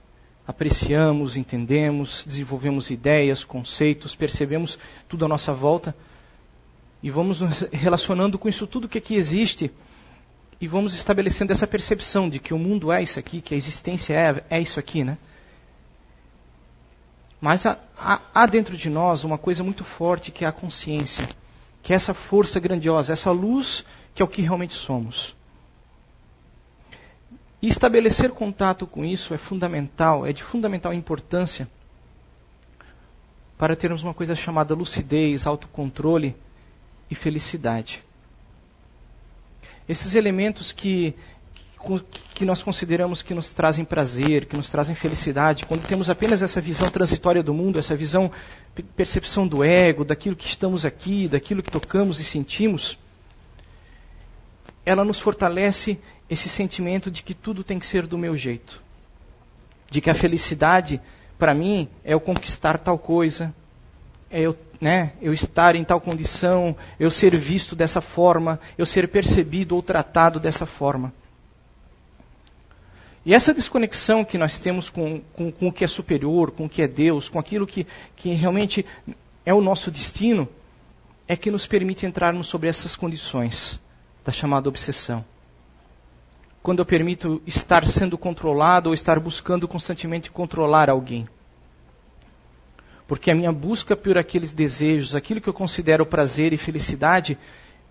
apreciamos, 0.47 1.37
entendemos, 1.37 2.25
desenvolvemos 2.27 2.91
ideias, 2.91 3.43
conceitos, 3.43 4.15
percebemos 4.15 4.79
tudo 5.09 5.25
à 5.25 5.29
nossa 5.29 5.53
volta 5.53 5.97
e 7.03 7.11
vamos 7.11 7.41
nos 7.41 7.63
relacionando 7.73 8.39
com 8.39 8.49
isso 8.49 8.67
tudo 8.67 8.89
que 8.89 8.99
aqui 8.99 9.15
existe 9.15 9.71
e 10.61 10.69
vamos 10.69 10.95
estabelecendo 10.95 11.53
essa 11.53 11.67
percepção 11.67 12.29
de 12.29 12.39
que 12.39 12.55
o 12.55 12.59
mundo 12.59 12.93
é 12.93 13.03
isso 13.03 13.19
aqui, 13.19 13.41
que 13.41 13.55
a 13.55 13.57
existência 13.57 14.15
é, 14.15 14.45
é 14.59 14.61
isso 14.61 14.79
aqui, 14.79 15.03
né? 15.05 15.19
Mas 17.43 17.67
há, 17.67 17.77
há, 18.33 18.47
dentro 18.47 18.77
de 18.77 18.89
nós 18.89 19.25
uma 19.25 19.37
coisa 19.37 19.65
muito 19.65 19.83
forte 19.83 20.31
que 20.31 20.45
é 20.45 20.49
a 20.49 20.53
consciência, 20.53 21.29
que 21.83 21.93
é 21.93 21.97
essa 21.97 22.15
força 22.15 22.61
grandiosa, 22.61 23.13
essa 23.13 23.33
luz 23.33 23.85
que 24.15 24.23
é 24.23 24.25
o 24.25 24.29
que 24.29 24.43
realmente 24.43 24.75
somos. 24.75 25.35
E 27.61 27.67
estabelecer 27.67 28.31
contato 28.31 28.87
com 28.87 29.05
isso 29.05 29.35
é 29.35 29.37
fundamental, 29.37 30.25
é 30.25 30.33
de 30.33 30.41
fundamental 30.41 30.95
importância 30.95 31.69
para 33.59 33.75
termos 33.75 34.05
uma 34.05 34.15
coisa 34.15 34.37
chamada 34.37 34.73
lucidez, 34.73 35.45
autocontrole 35.45 36.37
e 37.11 37.15
felicidade. 37.17 38.05
Esses 39.89 40.15
elementos 40.15 40.71
que 40.71 41.13
que 42.35 42.45
nós 42.45 42.63
consideramos 42.63 43.23
que 43.23 43.35
nos 43.35 43.53
trazem 43.53 43.85
prazer, 43.85 44.47
que 44.47 44.57
nos 44.57 44.69
trazem 44.69 44.95
felicidade, 44.95 45.67
quando 45.67 45.87
temos 45.87 46.09
apenas 46.09 46.43
essa 46.43 46.61
visão 46.61 46.89
transitória 46.89 47.43
do 47.43 47.53
mundo, 47.53 47.79
essa 47.79 47.97
visão, 47.97 48.31
percepção 48.97 49.47
do 49.47 49.65
ego, 49.65 50.05
daquilo 50.05 50.37
que 50.37 50.47
estamos 50.47 50.85
aqui, 50.85 51.29
daquilo 51.29 51.63
que 51.63 51.71
tocamos 51.71 52.21
e 52.21 52.25
sentimos, 52.25 52.99
ela 54.85 55.05
nos 55.05 55.21
fortalece 55.21 55.99
esse 56.29 56.49
sentimento 56.49 57.11
de 57.11 57.23
que 57.23 57.35
tudo 57.35 57.65
tem 57.65 57.79
que 57.79 57.87
ser 57.87 58.07
do 58.07 58.19
meu 58.19 58.37
jeito. 58.37 58.83
De 59.91 60.01
que 60.01 60.11
a 60.11 60.15
felicidade, 60.15 61.01
para 61.39 61.55
mim, 61.55 61.89
é 62.05 62.15
eu 62.15 62.21
conquistar 62.21 62.79
tal 62.79 62.99
coisa, 62.99 63.55
é 64.31 64.41
eu, 64.41 64.57
né, 64.81 65.13
eu 65.21 65.33
estar 65.33 65.77
em 65.77 65.85
tal 65.85 66.01
condição, 66.01 66.77
eu 66.99 67.11
ser 67.11 67.37
visto 67.37 67.77
dessa 67.77 68.01
forma, 68.01 68.59
eu 68.79 68.87
ser 68.87 69.09
percebido 69.09 69.75
ou 69.77 69.83
tratado 69.83 70.41
dessa 70.41 70.65
forma. 70.65 71.13
E 73.25 73.35
essa 73.35 73.55
desconexão 73.55 74.25
que 74.25 74.37
nós 74.37 74.59
temos 74.59 74.91
com, 74.91 75.21
com, 75.33 75.53
com, 75.53 75.69
o 75.69 75.73
que 75.73 75.85
é 75.85 75.87
superior, 75.87 76.51
com 76.51 76.65
o 76.65 76.69
que 76.69 76.83
é 76.83 76.89
Deus, 76.89 77.29
com 77.29 77.39
aquilo 77.39 77.67
que, 77.67 77.87
que 78.17 78.31
realmente 78.33 78.85
é 79.47 79.55
o 79.55 79.61
nosso 79.61 79.91
destino, 79.93 80.49
é 81.29 81.37
que 81.37 81.51
nos 81.51 81.67
permite 81.67 82.05
entrarmos 82.05 82.49
sobre 82.49 82.69
essas 82.69 82.97
condições 82.97 83.81
da 84.25 84.33
chamada 84.33 84.69
obsessão. 84.69 85.25
Quando 86.63 86.81
eu 86.81 86.87
permito 86.87 87.41
estar 87.47 87.87
sendo 87.87 88.19
controlado 88.19 88.89
ou 88.89 88.95
estar 88.95 89.21
buscando 89.21 89.69
constantemente 89.69 90.31
controlar 90.31 90.91
alguém. 90.91 91.27
Porque 93.07 93.31
a 93.31 93.35
minha 93.35 93.53
busca 93.53 93.97
por 93.97 94.19
aqueles 94.19 94.53
desejos, 94.53 95.15
aquilo 95.15 95.41
que 95.41 95.49
eu 95.49 95.55
considero 95.55 96.07
prazer 96.07 96.53
e 96.53 96.57
felicidade, 96.57 97.39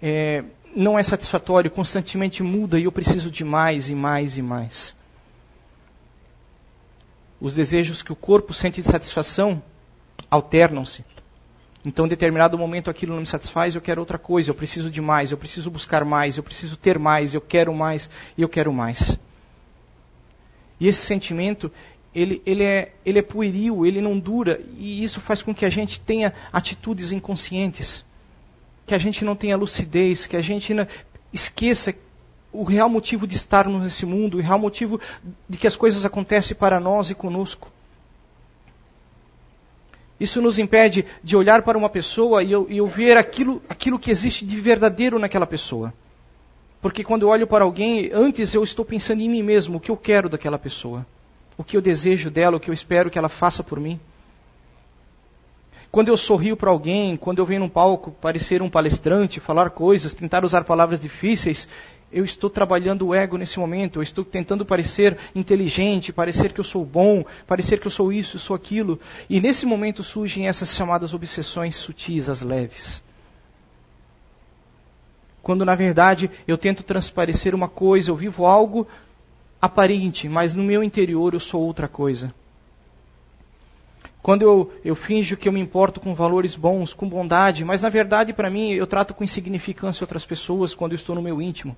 é, 0.02 0.44
não 0.76 1.00
é 1.00 1.04
satisfatório, 1.04 1.72
constantemente 1.72 2.44
muda 2.44 2.80
e 2.80 2.84
eu 2.84 2.92
preciso 2.92 3.32
de 3.32 3.46
mais 3.46 3.90
e 3.90 3.96
mais 3.96 4.38
e 4.38 4.42
mais 4.42 5.00
os 7.41 7.55
desejos 7.55 8.03
que 8.03 8.13
o 8.13 8.15
corpo 8.15 8.53
sente 8.53 8.81
de 8.81 8.88
satisfação 8.88 9.62
alternam-se. 10.29 11.03
Então, 11.83 12.05
em 12.05 12.10
determinado 12.10 12.55
momento 12.55 12.91
aquilo 12.91 13.13
não 13.13 13.21
me 13.21 13.25
satisfaz, 13.25 13.74
eu 13.74 13.81
quero 13.81 14.00
outra 14.00 14.19
coisa, 14.19 14.51
eu 14.51 14.55
preciso 14.55 14.91
de 14.91 15.01
mais, 15.01 15.31
eu 15.31 15.38
preciso 15.38 15.71
buscar 15.71 16.05
mais, 16.05 16.38
eu 16.38 16.43
preciso 16.43 16.77
ter 16.77 17.00
mais, 17.00 17.33
eu 17.33 17.41
quero 17.41 17.74
mais 17.74 18.07
e 18.38 18.43
eu 18.43 18.48
quero 18.48 18.71
mais. 18.71 19.19
E 20.79 20.88
esse 20.88 21.01
sentimento, 21.01 21.71
ele, 22.13 22.39
ele, 22.45 22.63
é, 22.63 22.93
ele 23.03 23.17
é 23.17 23.24
pueril, 23.24 23.83
ele 23.88 24.00
não 24.00 24.19
dura, 24.19 24.62
e 24.77 25.03
isso 25.03 25.19
faz 25.19 25.41
com 25.41 25.55
que 25.55 25.65
a 25.65 25.69
gente 25.71 26.00
tenha 26.00 26.33
atitudes 26.53 27.12
inconscientes, 27.12 28.05
que 28.86 28.93
a 28.93 29.00
gente 29.00 29.25
não 29.25 29.36
tenha 29.36 29.57
lucidez, 29.57 30.27
que 30.27 30.38
a 30.38 30.41
gente 30.41 30.74
esqueça 31.33 31.95
o 32.53 32.63
real 32.63 32.89
motivo 32.89 33.25
de 33.25 33.36
estarmos 33.36 33.81
nesse 33.81 34.05
mundo, 34.05 34.38
o 34.38 34.41
real 34.41 34.60
motivo 34.60 35.00
de 35.48 35.58
que 35.58 35.67
as 35.67 35.75
coisas 35.75 36.03
acontecem 36.05 36.55
para 36.55 36.79
nós 36.79 37.10
e 37.10 37.15
conosco. 37.15 37.72
Isso 40.20 40.39
nos 40.39 40.60
impede 40.60 41.03
de 41.24 41.36
olhar 41.36 41.63
para 41.63 41.77
uma 41.77 41.89
pessoa 41.89 42.43
e 42.43 42.51
eu, 42.51 42.67
e 42.70 42.77
eu 42.77 42.86
ver 42.86 43.17
aquilo, 43.17 43.62
aquilo 43.67 43.98
que 43.98 44.12
existe 44.12 44.46
de 44.46 44.55
verdadeiro 44.60 45.17
naquela 45.17 45.48
pessoa. 45.48 45.91
Porque 46.79 47.03
quando 47.03 47.24
eu 47.24 47.29
olho 47.29 47.48
para 47.48 47.63
alguém, 47.63 48.12
antes 48.13 48.53
eu 48.53 48.63
estou 48.63 48.86
pensando 48.86 49.22
em 49.22 49.29
mim 49.29 49.41
mesmo, 49.41 49.77
o 49.77 49.79
que 49.79 49.89
eu 49.89 49.98
quero 49.98 50.29
daquela 50.29 50.60
pessoa, 50.60 51.05
o 51.58 51.63
que 51.63 51.75
eu 51.75 51.81
desejo 51.81 52.29
dela, 52.29 52.58
o 52.58 52.60
que 52.60 52.70
eu 52.70 52.74
espero 52.74 53.10
que 53.10 53.17
ela 53.17 53.29
faça 53.29 53.63
por 53.63 53.79
mim. 53.79 54.00
quando 55.91 56.08
eu 56.08 56.15
sorrio 56.15 56.55
para 56.55 56.70
alguém, 56.70 57.17
quando 57.17 57.39
eu 57.39 57.46
venho 57.46 57.62
num 57.62 57.70
palco 57.70 58.12
parecer 58.12 58.62
um 58.62 58.70
palestrante, 58.70 59.39
falar 59.39 59.72
coisas, 59.72 60.13
tentar 60.13 60.46
usar 60.46 60.63
palavras 60.63 61.00
difíceis, 61.00 61.67
eu 62.12 62.25
estou 62.25 62.50
trabalhando 62.50 63.08
o 63.08 63.15
ego 63.15 63.38
nesse 63.38 63.60
momento, 63.60 64.00
eu 64.00 64.03
estou 64.03 64.25
tentando 64.25 64.65
parecer 64.65 65.18
inteligente, 65.34 66.12
parecer 66.12 66.51
que 66.51 66.60
eu 66.60 66.63
sou 66.63 66.86
bom, 66.86 67.24
parecer 67.48 67.80
que 67.80 67.88
eu 67.88 67.91
sou 67.91 68.12
isso, 68.12 68.36
eu 68.36 68.39
sou 68.39 68.56
aquilo. 68.56 69.00
E 69.30 69.39
nesse 69.39 69.65
momento 69.65 70.03
surgem 70.03 70.48
essas 70.48 70.75
chamadas 70.75 71.13
obsessões 71.13 71.75
sutis, 71.75 72.27
as 72.27 72.41
leves. 72.41 73.01
Quando 75.41 75.65
na 75.65 75.74
verdade 75.74 76.30
eu 76.48 76.58
tento 76.58 76.84
transparecer 76.84 77.56
uma 77.56 77.70
coisa, 77.70 78.12
eu 78.12 78.15
vivo 78.15 78.46
algo 78.46 78.88
aparente, 79.62 80.27
mas 80.27 80.53
no 80.53 80.63
meu 80.63 80.84
interior 80.84 81.34
eu 81.34 81.39
sou 81.39 81.62
outra 81.62 81.88
coisa. 81.88 82.34
Quando 84.22 84.44
eu, 84.44 84.72
eu 84.86 84.96
finjo 84.96 85.36
que 85.36 85.48
eu 85.50 85.53
me 85.53 85.60
importo 85.60 86.00
com 86.00 86.13
valores 86.13 86.56
bons, 86.56 86.94
com 86.94 87.10
bondade, 87.10 87.65
mas 87.65 87.82
na 87.82 87.89
verdade 87.89 88.34
para 88.34 88.50
mim 88.50 88.72
eu 88.72 88.86
trato 88.86 89.13
com 89.13 89.24
insignificância 89.24 90.03
outras 90.03 90.25
pessoas 90.25 90.75
quando 90.75 90.91
eu 90.91 90.98
estou 90.98 91.15
no 91.15 91.22
meu 91.22 91.41
íntimo. 91.41 91.75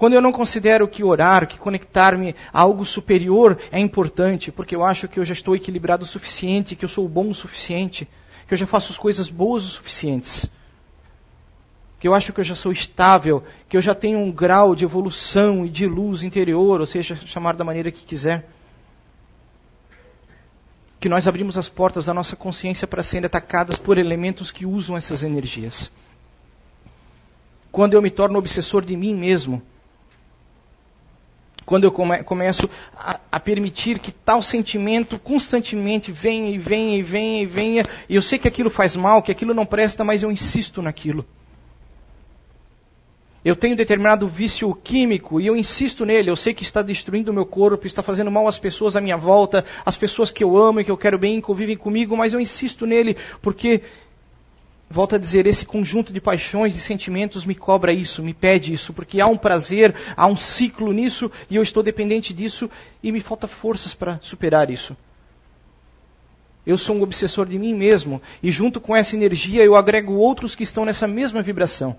Quando 0.00 0.14
eu 0.14 0.22
não 0.22 0.32
considero 0.32 0.88
que 0.88 1.04
orar, 1.04 1.46
que 1.46 1.58
conectar-me 1.58 2.34
a 2.54 2.62
algo 2.62 2.86
superior 2.86 3.58
é 3.70 3.78
importante, 3.78 4.50
porque 4.50 4.74
eu 4.74 4.82
acho 4.82 5.06
que 5.06 5.20
eu 5.20 5.24
já 5.26 5.34
estou 5.34 5.54
equilibrado 5.54 6.04
o 6.04 6.06
suficiente, 6.06 6.74
que 6.74 6.86
eu 6.86 6.88
sou 6.88 7.06
bom 7.06 7.28
o 7.28 7.34
suficiente, 7.34 8.08
que 8.48 8.54
eu 8.54 8.56
já 8.56 8.66
faço 8.66 8.92
as 8.92 8.96
coisas 8.96 9.28
boas 9.28 9.62
o 9.62 9.68
suficientes, 9.68 10.50
que 11.98 12.08
eu 12.08 12.14
acho 12.14 12.32
que 12.32 12.40
eu 12.40 12.44
já 12.44 12.54
sou 12.54 12.72
estável, 12.72 13.44
que 13.68 13.76
eu 13.76 13.82
já 13.82 13.94
tenho 13.94 14.18
um 14.18 14.32
grau 14.32 14.74
de 14.74 14.86
evolução 14.86 15.66
e 15.66 15.68
de 15.68 15.84
luz 15.84 16.22
interior, 16.22 16.80
ou 16.80 16.86
seja, 16.86 17.14
chamar 17.14 17.54
da 17.54 17.62
maneira 17.62 17.92
que 17.92 18.02
quiser. 18.02 18.48
Que 20.98 21.10
nós 21.10 21.28
abrimos 21.28 21.58
as 21.58 21.68
portas 21.68 22.06
da 22.06 22.14
nossa 22.14 22.34
consciência 22.34 22.88
para 22.88 23.02
serem 23.02 23.26
atacadas 23.26 23.76
por 23.76 23.98
elementos 23.98 24.50
que 24.50 24.64
usam 24.64 24.96
essas 24.96 25.22
energias. 25.22 25.92
Quando 27.70 27.92
eu 27.92 28.00
me 28.00 28.10
torno 28.10 28.38
obsessor 28.38 28.82
de 28.82 28.96
mim 28.96 29.14
mesmo, 29.14 29.62
quando 31.70 31.84
eu 31.84 31.92
come, 31.92 32.20
começo 32.24 32.68
a, 32.96 33.20
a, 33.30 33.38
permitir 33.38 34.00
que 34.00 34.10
tal 34.10 34.42
sentimento 34.42 35.20
constantemente 35.20 36.10
venha 36.10 36.50
e 36.50 36.58
venha 36.58 36.98
e 36.98 37.02
venha 37.04 37.42
e 37.42 37.46
venha, 37.46 37.84
e 38.08 38.16
eu 38.16 38.22
sei 38.22 38.40
que 38.40 38.48
aquilo 38.48 38.68
faz 38.68 38.96
mal, 38.96 39.22
que 39.22 39.30
aquilo 39.30 39.54
não 39.54 39.64
presta, 39.64 40.02
mas 40.02 40.24
eu 40.24 40.32
insisto 40.32 40.82
naquilo. 40.82 41.24
Eu 43.44 43.54
tenho 43.54 43.76
determinado 43.76 44.26
vício 44.26 44.74
químico 44.74 45.40
e 45.40 45.46
eu 45.46 45.56
insisto 45.56 46.04
nele. 46.04 46.28
Eu 46.28 46.34
sei 46.34 46.52
que 46.52 46.64
está 46.64 46.82
destruindo 46.82 47.30
o 47.30 47.34
meu 47.34 47.46
corpo, 47.46 47.86
está 47.86 48.02
fazendo 48.02 48.32
mal 48.32 48.48
às 48.48 48.58
pessoas 48.58 48.96
à 48.96 49.00
minha 49.00 49.16
volta, 49.16 49.64
às 49.86 49.96
pessoas 49.96 50.32
que 50.32 50.42
eu 50.42 50.56
amo 50.58 50.80
e 50.80 50.84
que 50.84 50.90
eu 50.90 50.96
quero 50.96 51.18
bem 51.18 51.40
convivem 51.40 51.76
comigo, 51.76 52.16
mas 52.16 52.34
eu 52.34 52.40
insisto 52.40 52.84
nele 52.84 53.16
porque 53.40 53.80
volto 54.92 55.14
a 55.14 55.18
dizer, 55.18 55.46
esse 55.46 55.64
conjunto 55.64 56.12
de 56.12 56.20
paixões 56.20 56.74
e 56.74 56.80
sentimentos 56.80 57.46
me 57.46 57.54
cobra 57.54 57.92
isso, 57.92 58.24
me 58.24 58.34
pede 58.34 58.72
isso, 58.72 58.92
porque 58.92 59.20
há 59.20 59.26
um 59.28 59.36
prazer, 59.36 59.94
há 60.16 60.26
um 60.26 60.34
ciclo 60.34 60.92
nisso 60.92 61.30
e 61.48 61.54
eu 61.54 61.62
estou 61.62 61.80
dependente 61.80 62.34
disso 62.34 62.68
e 63.00 63.12
me 63.12 63.20
falta 63.20 63.46
forças 63.46 63.94
para 63.94 64.18
superar 64.20 64.68
isso. 64.68 64.96
Eu 66.66 66.76
sou 66.76 66.96
um 66.96 67.02
obsessor 67.02 67.46
de 67.46 67.56
mim 67.56 67.72
mesmo 67.72 68.20
e 68.42 68.50
junto 68.50 68.80
com 68.80 68.94
essa 68.94 69.14
energia 69.14 69.62
eu 69.62 69.76
agrego 69.76 70.14
outros 70.14 70.56
que 70.56 70.64
estão 70.64 70.84
nessa 70.84 71.06
mesma 71.06 71.40
vibração. 71.40 71.96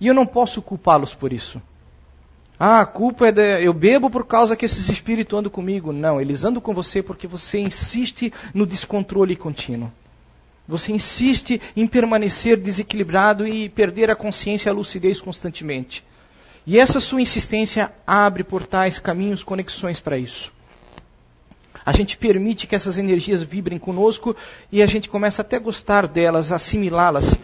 E 0.00 0.06
eu 0.06 0.14
não 0.14 0.24
posso 0.24 0.62
culpá-los 0.62 1.12
por 1.12 1.32
isso. 1.32 1.60
Ah, 2.58 2.80
a 2.80 2.86
culpa 2.86 3.28
é 3.28 3.32
de, 3.32 3.64
eu 3.64 3.72
bebo 3.72 4.08
por 4.08 4.24
causa 4.26 4.54
que 4.54 4.64
esses 4.64 4.88
espíritos 4.88 5.36
andam 5.36 5.50
comigo. 5.50 5.92
Não, 5.92 6.20
eles 6.20 6.44
andam 6.44 6.60
com 6.60 6.72
você 6.72 7.02
porque 7.02 7.26
você 7.26 7.58
insiste 7.58 8.32
no 8.54 8.64
descontrole 8.64 9.34
contínuo. 9.34 9.90
Você 10.70 10.92
insiste 10.92 11.60
em 11.76 11.84
permanecer 11.84 12.56
desequilibrado 12.56 13.44
e 13.44 13.68
perder 13.68 14.08
a 14.08 14.14
consciência 14.14 14.68
e 14.68 14.70
a 14.70 14.72
lucidez 14.72 15.20
constantemente. 15.20 16.04
E 16.64 16.78
essa 16.78 17.00
sua 17.00 17.20
insistência 17.20 17.92
abre 18.06 18.44
portais, 18.44 18.96
caminhos, 18.96 19.42
conexões 19.42 19.98
para 19.98 20.16
isso. 20.16 20.52
A 21.84 21.90
gente 21.90 22.16
permite 22.16 22.68
que 22.68 22.76
essas 22.76 22.98
energias 22.98 23.42
vibrem 23.42 23.80
conosco 23.80 24.36
e 24.70 24.80
a 24.80 24.86
gente 24.86 25.08
começa 25.08 25.42
até 25.42 25.56
a 25.56 25.60
gostar 25.60 26.06
delas, 26.06 26.52
assimilá-las, 26.52 27.34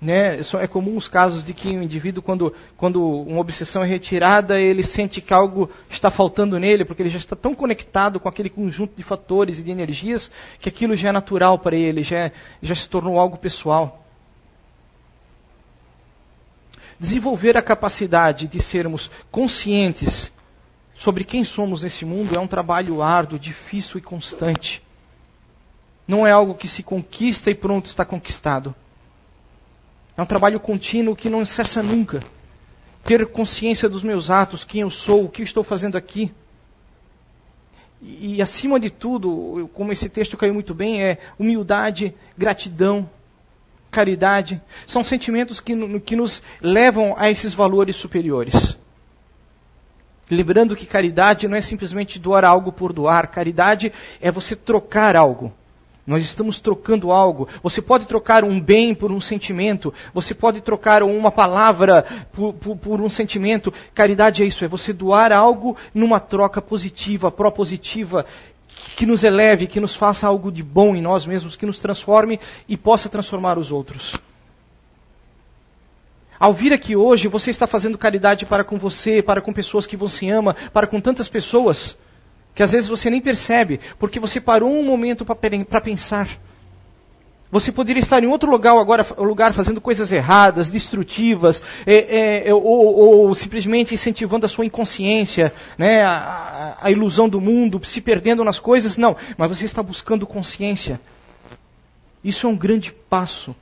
né? 0.00 0.38
É 0.60 0.66
comum 0.66 0.96
os 0.96 1.08
casos 1.08 1.44
de 1.44 1.52
que 1.52 1.68
um 1.68 1.82
indivíduo, 1.82 2.22
quando, 2.22 2.54
quando 2.76 3.04
uma 3.04 3.40
obsessão 3.40 3.82
é 3.82 3.86
retirada, 3.86 4.60
ele 4.60 4.82
sente 4.82 5.20
que 5.20 5.34
algo 5.34 5.68
está 5.90 6.10
faltando 6.10 6.58
nele, 6.58 6.84
porque 6.84 7.02
ele 7.02 7.10
já 7.10 7.18
está 7.18 7.34
tão 7.34 7.54
conectado 7.54 8.20
com 8.20 8.28
aquele 8.28 8.48
conjunto 8.48 8.94
de 8.96 9.02
fatores 9.02 9.58
e 9.58 9.62
de 9.62 9.70
energias, 9.70 10.30
que 10.60 10.68
aquilo 10.68 10.94
já 10.94 11.08
é 11.08 11.12
natural 11.12 11.58
para 11.58 11.76
ele, 11.76 12.02
já, 12.02 12.18
é, 12.18 12.32
já 12.62 12.74
se 12.74 12.88
tornou 12.88 13.18
algo 13.18 13.36
pessoal. 13.36 14.04
Desenvolver 17.00 17.56
a 17.56 17.62
capacidade 17.62 18.46
de 18.46 18.60
sermos 18.60 19.10
conscientes 19.30 20.32
sobre 20.94 21.22
quem 21.22 21.44
somos 21.44 21.84
nesse 21.84 22.04
mundo 22.04 22.36
é 22.36 22.40
um 22.40 22.46
trabalho 22.46 23.02
árduo, 23.02 23.38
difícil 23.38 23.98
e 23.98 24.02
constante. 24.02 24.82
Não 26.08 26.26
é 26.26 26.32
algo 26.32 26.54
que 26.54 26.66
se 26.66 26.82
conquista 26.82 27.50
e 27.50 27.54
pronto 27.54 27.86
está 27.86 28.04
conquistado. 28.04 28.74
É 30.18 30.22
um 30.22 30.26
trabalho 30.26 30.58
contínuo 30.58 31.14
que 31.14 31.30
não 31.30 31.44
cessa 31.44 31.80
nunca. 31.80 32.20
Ter 33.04 33.24
consciência 33.24 33.88
dos 33.88 34.02
meus 34.02 34.30
atos, 34.30 34.64
quem 34.64 34.80
eu 34.80 34.90
sou, 34.90 35.24
o 35.24 35.28
que 35.28 35.42
estou 35.42 35.62
fazendo 35.62 35.96
aqui. 35.96 36.32
E, 38.02 38.34
e 38.34 38.42
acima 38.42 38.80
de 38.80 38.90
tudo, 38.90 39.70
como 39.72 39.92
esse 39.92 40.08
texto 40.08 40.36
caiu 40.36 40.52
muito 40.52 40.74
bem, 40.74 41.04
é 41.04 41.18
humildade, 41.38 42.12
gratidão, 42.36 43.08
caridade. 43.92 44.60
São 44.88 45.04
sentimentos 45.04 45.60
que, 45.60 46.00
que 46.00 46.16
nos 46.16 46.42
levam 46.60 47.14
a 47.16 47.30
esses 47.30 47.54
valores 47.54 47.94
superiores. 47.94 48.76
Lembrando 50.28 50.74
que 50.74 50.84
caridade 50.84 51.46
não 51.46 51.56
é 51.56 51.60
simplesmente 51.60 52.18
doar 52.18 52.44
algo 52.44 52.72
por 52.72 52.92
doar, 52.92 53.28
caridade 53.30 53.92
é 54.20 54.32
você 54.32 54.56
trocar 54.56 55.14
algo. 55.14 55.54
Nós 56.08 56.22
estamos 56.22 56.58
trocando 56.58 57.12
algo. 57.12 57.46
Você 57.62 57.82
pode 57.82 58.06
trocar 58.06 58.42
um 58.42 58.58
bem 58.58 58.94
por 58.94 59.12
um 59.12 59.20
sentimento. 59.20 59.92
Você 60.14 60.32
pode 60.32 60.62
trocar 60.62 61.02
uma 61.02 61.30
palavra 61.30 62.02
por, 62.32 62.54
por, 62.54 62.76
por 62.78 63.00
um 63.02 63.10
sentimento. 63.10 63.70
Caridade 63.94 64.42
é 64.42 64.46
isso, 64.46 64.64
é 64.64 64.68
você 64.68 64.90
doar 64.90 65.32
algo 65.32 65.76
numa 65.92 66.18
troca 66.18 66.62
positiva, 66.62 67.30
propositiva, 67.30 68.24
que 68.96 69.04
nos 69.04 69.22
eleve, 69.22 69.66
que 69.66 69.78
nos 69.78 69.94
faça 69.94 70.26
algo 70.26 70.50
de 70.50 70.62
bom 70.62 70.96
em 70.96 71.02
nós 71.02 71.26
mesmos, 71.26 71.56
que 71.56 71.66
nos 71.66 71.78
transforme 71.78 72.40
e 72.66 72.74
possa 72.74 73.10
transformar 73.10 73.58
os 73.58 73.70
outros. 73.70 74.16
Ao 76.40 76.54
vir 76.54 76.72
aqui 76.72 76.96
hoje, 76.96 77.28
você 77.28 77.50
está 77.50 77.66
fazendo 77.66 77.98
caridade 77.98 78.46
para 78.46 78.64
com 78.64 78.78
você, 78.78 79.20
para 79.20 79.42
com 79.42 79.52
pessoas 79.52 79.86
que 79.86 79.96
você 79.96 80.30
ama, 80.30 80.56
para 80.72 80.86
com 80.86 81.02
tantas 81.02 81.28
pessoas 81.28 81.98
que 82.58 82.62
às 82.64 82.72
vezes 82.72 82.88
você 82.88 83.08
nem 83.08 83.20
percebe, 83.20 83.78
porque 84.00 84.18
você 84.18 84.40
parou 84.40 84.68
um 84.68 84.82
momento 84.82 85.24
para 85.24 85.80
pensar. 85.80 86.28
Você 87.52 87.70
poderia 87.70 88.00
estar 88.00 88.20
em 88.20 88.26
outro 88.26 88.50
lugar 88.50 88.76
agora, 88.76 89.06
lugar 89.16 89.52
fazendo 89.52 89.80
coisas 89.80 90.10
erradas, 90.10 90.68
destrutivas, 90.68 91.62
é, 91.86 92.48
é, 92.48 92.52
ou, 92.52 92.60
ou, 92.64 93.32
simplesmente 93.36 93.94
incentivando 93.94 94.44
a 94.44 94.48
sua 94.48 94.66
inconsciência, 94.66 95.54
né, 95.78 96.02
a, 96.02 96.76
a, 96.80 96.90
ilusão 96.90 97.28
do 97.28 97.40
mundo, 97.40 97.80
se 97.84 98.00
perdendo 98.00 98.42
nas 98.42 98.58
coisas. 98.58 98.98
Não, 98.98 99.16
mas 99.36 99.56
você 99.56 99.64
está 99.64 99.80
buscando 99.80 100.26
consciência. 100.26 101.00
Isso 102.24 102.48
é 102.48 102.50
um 102.50 102.56
grande 102.56 102.92
passo. 102.92 103.54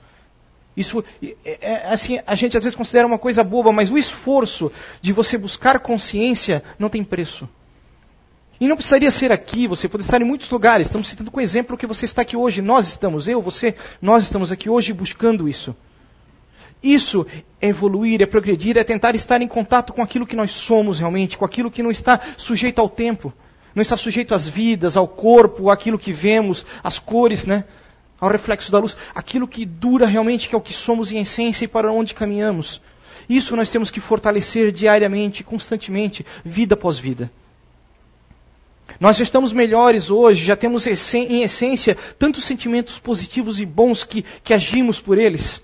Isso, 0.75 1.05
é, 1.45 1.59
é, 1.61 1.87
assim, 1.88 2.19
a 2.26 2.35
gente 2.35 2.57
às 2.57 2.65
vezes 2.65 2.75
considera 2.75 3.07
uma 3.07 3.19
coisa 3.19 3.45
boba, 3.45 3.71
mas 3.73 3.91
o 3.91 3.99
esforço 3.99 4.73
de 5.03 5.12
você 5.12 5.37
buscar 5.37 5.81
consciência 5.81 6.65
não 6.79 6.88
tem 6.88 7.05
preço. 7.05 7.47
E 8.59 8.67
não 8.67 8.77
precisaria 8.77 9.11
ser 9.11 9.31
aqui, 9.31 9.67
você 9.67 9.89
pode 9.89 10.05
estar 10.05 10.21
em 10.21 10.25
muitos 10.25 10.49
lugares. 10.51 10.87
Estamos 10.87 11.09
citando 11.09 11.31
com 11.31 11.41
exemplo 11.41 11.77
que 11.77 11.87
você 11.87 12.07
está 12.07 12.23
aqui 12.23 12.37
hoje. 12.37 12.63
Nós 12.63 12.89
estamos, 12.89 13.29
eu, 13.29 13.43
você, 13.43 13.75
nós 14.01 14.25
estamos 14.25 14.51
aqui 14.51 14.71
hoje 14.71 14.93
buscando 14.95 15.49
isso. 15.49 15.77
Isso 16.83 17.27
é 17.61 17.69
evoluir, 17.69 18.23
é 18.23 18.27
progredir, 18.27 18.77
é 18.79 18.85
tentar 18.85 19.15
estar 19.15 19.43
em 19.43 19.49
contato 19.49 19.93
com 19.93 20.03
aquilo 20.03 20.27
que 20.27 20.37
nós 20.37 20.53
somos 20.53 20.99
realmente, 20.99 21.37
com 21.37 21.45
aquilo 21.45 21.71
que 21.71 21.83
não 21.83 21.91
está 21.91 22.21
sujeito 22.37 22.81
ao 22.81 22.89
tempo, 22.89 23.33
não 23.75 23.83
está 23.83 23.97
sujeito 23.97 24.35
às 24.35 24.47
vidas, 24.47 24.97
ao 24.97 25.09
corpo, 25.09 25.71
àquilo 25.71 25.99
que 25.99 26.13
vemos, 26.13 26.65
às 26.83 26.99
cores, 26.99 27.45
né? 27.45 27.65
Ao 28.19 28.31
reflexo 28.31 28.73
da 28.73 28.79
luz, 28.79 28.97
aquilo 29.15 29.47
que 29.47 29.67
dura 29.67 30.07
realmente, 30.07 30.49
que 30.49 30.55
é 30.55 30.59
o 30.59 30.63
que 30.63 30.73
somos 30.73 31.13
em 31.13 31.21
essência 31.21 31.67
e 31.67 31.69
para 31.69 31.93
onde 31.93 32.15
caminhamos. 32.15 32.81
Isso 33.29 33.57
nós 33.57 33.71
temos 33.71 33.91
que 33.91 34.01
fortalecer 34.01 34.73
diariamente, 34.73 35.45
constantemente, 35.45 36.25
vida 36.45 36.75
após 36.75 36.99
vida. 36.99 37.31
Nós 38.99 39.16
já 39.16 39.25
estamos 39.25 39.52
melhores 39.52 40.11
hoje, 40.11 40.45
já 40.45 40.57
temos 40.57 40.87
em 40.87 41.43
essência 41.43 41.97
tantos 42.19 42.45
sentimentos 42.45 42.99
positivos 42.99 43.61
e 43.61 43.66
bons 43.66 44.05
que, 44.05 44.25
que 44.43 44.55
agimos 44.55 45.00
por 45.00 45.19
eles. 45.19 45.62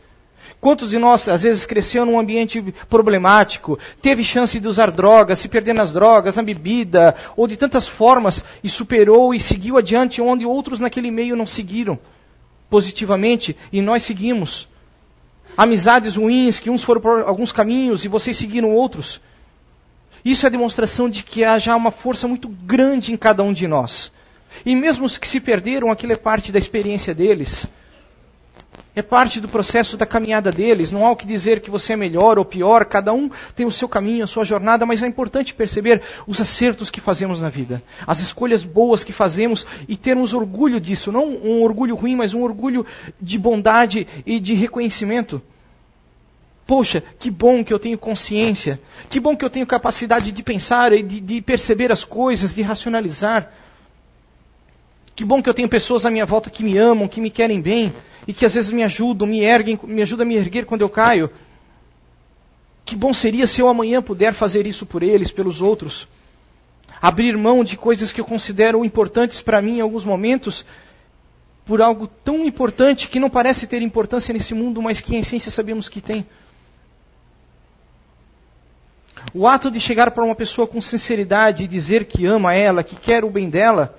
Quantos 0.60 0.90
de 0.90 0.98
nós, 0.98 1.28
às 1.28 1.42
vezes, 1.42 1.64
cresceu 1.64 2.06
num 2.06 2.20
ambiente 2.20 2.62
problemático, 2.88 3.78
teve 4.00 4.22
chance 4.22 4.60
de 4.60 4.68
usar 4.68 4.92
drogas, 4.92 5.40
se 5.40 5.48
perder 5.48 5.74
nas 5.74 5.92
drogas, 5.92 6.36
na 6.36 6.42
bebida, 6.42 7.16
ou 7.36 7.48
de 7.48 7.56
tantas 7.56 7.88
formas, 7.88 8.44
e 8.62 8.68
superou 8.68 9.34
e 9.34 9.40
seguiu 9.40 9.76
adiante, 9.76 10.22
onde 10.22 10.46
outros 10.46 10.78
naquele 10.78 11.10
meio 11.10 11.34
não 11.34 11.46
seguiram 11.46 11.98
positivamente, 12.70 13.56
e 13.72 13.82
nós 13.82 14.02
seguimos. 14.04 14.68
Amizades 15.56 16.16
ruins, 16.16 16.60
que 16.60 16.70
uns 16.70 16.84
foram 16.84 17.00
por 17.00 17.22
alguns 17.22 17.50
caminhos 17.50 18.04
e 18.04 18.08
vocês 18.08 18.36
seguiram 18.36 18.72
outros. 18.72 19.20
Isso 20.24 20.46
é 20.46 20.50
demonstração 20.50 21.08
de 21.08 21.22
que 21.22 21.42
há 21.42 21.58
já 21.58 21.74
uma 21.74 21.90
força 21.90 22.28
muito 22.28 22.48
grande 22.48 23.12
em 23.12 23.16
cada 23.16 23.42
um 23.42 23.52
de 23.52 23.66
nós. 23.66 24.12
E 24.64 24.76
mesmo 24.76 25.04
os 25.04 25.18
que 25.18 25.26
se 25.26 25.40
perderam, 25.40 25.90
aquilo 25.90 26.12
é 26.12 26.16
parte 26.16 26.52
da 26.52 26.58
experiência 26.58 27.14
deles. 27.14 27.66
É 28.94 29.00
parte 29.00 29.40
do 29.40 29.48
processo 29.48 29.96
da 29.96 30.04
caminhada 30.04 30.52
deles. 30.52 30.92
Não 30.92 31.06
há 31.06 31.10
o 31.10 31.16
que 31.16 31.26
dizer 31.26 31.60
que 31.60 31.70
você 31.70 31.94
é 31.94 31.96
melhor 31.96 32.38
ou 32.38 32.44
pior. 32.44 32.84
Cada 32.84 33.12
um 33.12 33.30
tem 33.56 33.64
o 33.64 33.70
seu 33.70 33.88
caminho, 33.88 34.22
a 34.22 34.26
sua 34.26 34.44
jornada, 34.44 34.84
mas 34.84 35.02
é 35.02 35.06
importante 35.06 35.54
perceber 35.54 36.02
os 36.26 36.40
acertos 36.40 36.90
que 36.90 37.00
fazemos 37.00 37.40
na 37.40 37.48
vida, 37.48 37.82
as 38.06 38.20
escolhas 38.20 38.64
boas 38.64 39.02
que 39.02 39.12
fazemos 39.12 39.66
e 39.88 39.96
termos 39.96 40.34
orgulho 40.34 40.78
disso. 40.78 41.10
Não 41.10 41.26
um 41.26 41.62
orgulho 41.62 41.96
ruim, 41.96 42.14
mas 42.14 42.34
um 42.34 42.42
orgulho 42.42 42.84
de 43.20 43.38
bondade 43.38 44.06
e 44.26 44.38
de 44.38 44.52
reconhecimento. 44.52 45.40
Poxa, 46.72 47.02
que 47.18 47.30
bom 47.30 47.62
que 47.62 47.70
eu 47.70 47.78
tenho 47.78 47.98
consciência. 47.98 48.80
Que 49.10 49.20
bom 49.20 49.36
que 49.36 49.44
eu 49.44 49.50
tenho 49.50 49.66
capacidade 49.66 50.32
de 50.32 50.42
pensar 50.42 50.90
e 50.94 51.02
de, 51.02 51.20
de 51.20 51.42
perceber 51.42 51.92
as 51.92 52.02
coisas, 52.02 52.54
de 52.54 52.62
racionalizar. 52.62 53.52
Que 55.14 55.22
bom 55.22 55.42
que 55.42 55.50
eu 55.50 55.52
tenho 55.52 55.68
pessoas 55.68 56.06
à 56.06 56.10
minha 56.10 56.24
volta 56.24 56.48
que 56.48 56.62
me 56.62 56.78
amam, 56.78 57.06
que 57.06 57.20
me 57.20 57.28
querem 57.28 57.60
bem 57.60 57.92
e 58.26 58.32
que 58.32 58.46
às 58.46 58.54
vezes 58.54 58.72
me 58.72 58.82
ajudam, 58.82 59.28
me 59.28 59.40
erguem, 59.40 59.78
me 59.82 60.00
ajudam 60.00 60.24
a 60.24 60.26
me 60.26 60.34
erguer 60.34 60.64
quando 60.64 60.80
eu 60.80 60.88
caio. 60.88 61.30
Que 62.86 62.96
bom 62.96 63.12
seria 63.12 63.46
se 63.46 63.60
eu 63.60 63.68
amanhã 63.68 64.00
puder 64.00 64.32
fazer 64.32 64.66
isso 64.66 64.86
por 64.86 65.02
eles, 65.02 65.30
pelos 65.30 65.60
outros. 65.60 66.08
Abrir 67.02 67.36
mão 67.36 67.62
de 67.62 67.76
coisas 67.76 68.12
que 68.12 68.20
eu 68.22 68.24
considero 68.24 68.82
importantes 68.82 69.42
para 69.42 69.60
mim 69.60 69.76
em 69.76 69.80
alguns 69.82 70.06
momentos, 70.06 70.64
por 71.66 71.82
algo 71.82 72.06
tão 72.06 72.46
importante 72.46 73.08
que 73.08 73.20
não 73.20 73.28
parece 73.28 73.66
ter 73.66 73.82
importância 73.82 74.32
nesse 74.32 74.54
mundo, 74.54 74.80
mas 74.80 75.02
que 75.02 75.14
em 75.14 75.18
essência 75.18 75.50
sabemos 75.50 75.86
que 75.86 76.00
tem. 76.00 76.26
O 79.34 79.46
ato 79.46 79.70
de 79.70 79.80
chegar 79.80 80.10
para 80.10 80.24
uma 80.24 80.34
pessoa 80.34 80.66
com 80.66 80.80
sinceridade 80.80 81.64
e 81.64 81.68
dizer 81.68 82.04
que 82.04 82.26
ama 82.26 82.54
ela, 82.54 82.82
que 82.82 82.96
quer 82.96 83.24
o 83.24 83.30
bem 83.30 83.48
dela, 83.48 83.96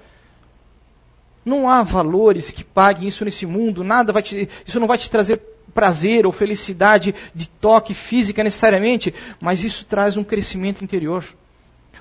não 1.45 1.69
há 1.69 1.83
valores 1.83 2.51
que 2.51 2.63
paguem 2.63 3.07
isso 3.07 3.25
nesse 3.25 3.45
mundo, 3.45 3.83
nada 3.83 4.13
vai 4.13 4.21
te, 4.21 4.47
isso 4.65 4.79
não 4.79 4.87
vai 4.87 4.97
te 4.97 5.09
trazer 5.09 5.41
prazer 5.73 6.25
ou 6.25 6.31
felicidade 6.31 7.15
de 7.33 7.47
toque 7.47 7.93
física 7.93 8.43
necessariamente, 8.43 9.13
mas 9.41 9.63
isso 9.63 9.85
traz 9.85 10.15
um 10.17 10.23
crescimento 10.23 10.83
interior. 10.83 11.25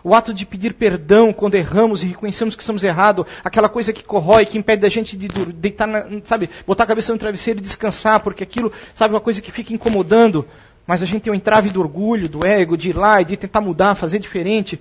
O 0.04 0.14
ato 0.14 0.34
de 0.34 0.44
pedir 0.44 0.74
perdão 0.74 1.32
quando 1.32 1.54
erramos 1.54 2.02
e 2.02 2.08
reconhecemos 2.08 2.56
que 2.56 2.62
estamos 2.62 2.82
errados, 2.82 3.24
aquela 3.44 3.68
coisa 3.68 3.92
que 3.92 4.02
corrói, 4.02 4.44
que 4.44 4.58
impede 4.58 4.84
a 4.84 4.88
gente 4.88 5.16
de 5.16 5.28
deitar, 5.28 5.88
sabe, 6.24 6.50
botar 6.66 6.84
a 6.84 6.88
cabeça 6.88 7.12
no 7.12 7.18
travesseiro 7.18 7.60
e 7.60 7.62
descansar, 7.62 8.20
porque 8.20 8.42
aquilo, 8.42 8.72
sabe, 8.94 9.14
uma 9.14 9.20
coisa 9.20 9.40
que 9.40 9.52
fica 9.52 9.72
incomodando, 9.72 10.46
mas 10.86 11.02
a 11.02 11.06
gente 11.06 11.22
tem 11.22 11.32
um 11.32 11.36
entrave 11.36 11.70
do 11.70 11.80
orgulho, 11.80 12.28
do 12.28 12.44
ego, 12.44 12.76
de 12.76 12.90
ir 12.90 12.96
lá 12.96 13.20
e 13.20 13.24
de 13.24 13.36
tentar 13.36 13.60
mudar, 13.60 13.94
fazer 13.94 14.18
diferente. 14.18 14.80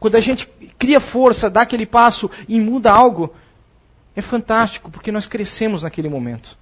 Quando 0.00 0.16
a 0.16 0.20
gente 0.20 0.46
cria 0.78 1.00
força, 1.00 1.50
dá 1.50 1.62
aquele 1.62 1.86
passo 1.86 2.30
e 2.48 2.58
muda 2.60 2.90
algo, 2.90 3.34
é 4.16 4.22
fantástico, 4.22 4.90
porque 4.90 5.12
nós 5.12 5.26
crescemos 5.26 5.82
naquele 5.82 6.08
momento. 6.08 6.56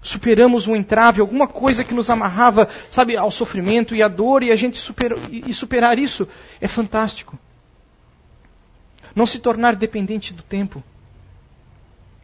Superamos 0.00 0.66
um 0.68 0.76
entrave, 0.76 1.20
alguma 1.20 1.46
coisa 1.46 1.82
que 1.82 1.94
nos 1.94 2.08
amarrava, 2.08 2.68
sabe, 2.88 3.16
ao 3.16 3.30
sofrimento 3.30 3.94
e 3.94 4.02
à 4.02 4.08
dor, 4.08 4.42
e 4.42 4.52
a 4.52 4.56
gente 4.56 4.78
superou, 4.78 5.18
e 5.30 5.52
superar 5.52 5.98
isso 5.98 6.28
é 6.60 6.68
fantástico. 6.68 7.38
Não 9.14 9.26
se 9.26 9.38
tornar 9.38 9.74
dependente 9.74 10.32
do 10.32 10.42
tempo. 10.42 10.82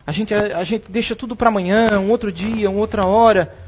A 0.07 0.13
gente, 0.13 0.35
a, 0.35 0.59
a 0.59 0.65
gente 0.65 0.91
deixa 0.91 1.17
tudo 1.17 1.35
para 1.35 1.49
amanhã, 1.49 1.99
um 1.99 2.11
outro 2.11 2.31
dia, 2.31 2.71
uma 2.71 2.79
outra 2.79 3.07
hora. 3.07 3.64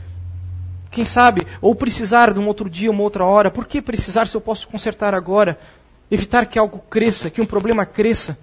Quem 0.96 1.04
sabe, 1.04 1.46
ou 1.60 1.74
precisar 1.74 2.32
de 2.32 2.40
um 2.40 2.46
outro 2.46 2.70
dia, 2.70 2.90
uma 2.90 3.02
outra 3.02 3.22
hora. 3.22 3.50
Por 3.50 3.66
que 3.66 3.82
precisar 3.82 4.26
se 4.26 4.34
eu 4.34 4.40
posso 4.40 4.66
consertar 4.66 5.12
agora? 5.12 5.58
Evitar 6.10 6.46
que 6.46 6.58
algo 6.58 6.78
cresça, 6.88 7.28
que 7.28 7.38
um 7.38 7.44
problema 7.44 7.84
cresça 7.84 8.38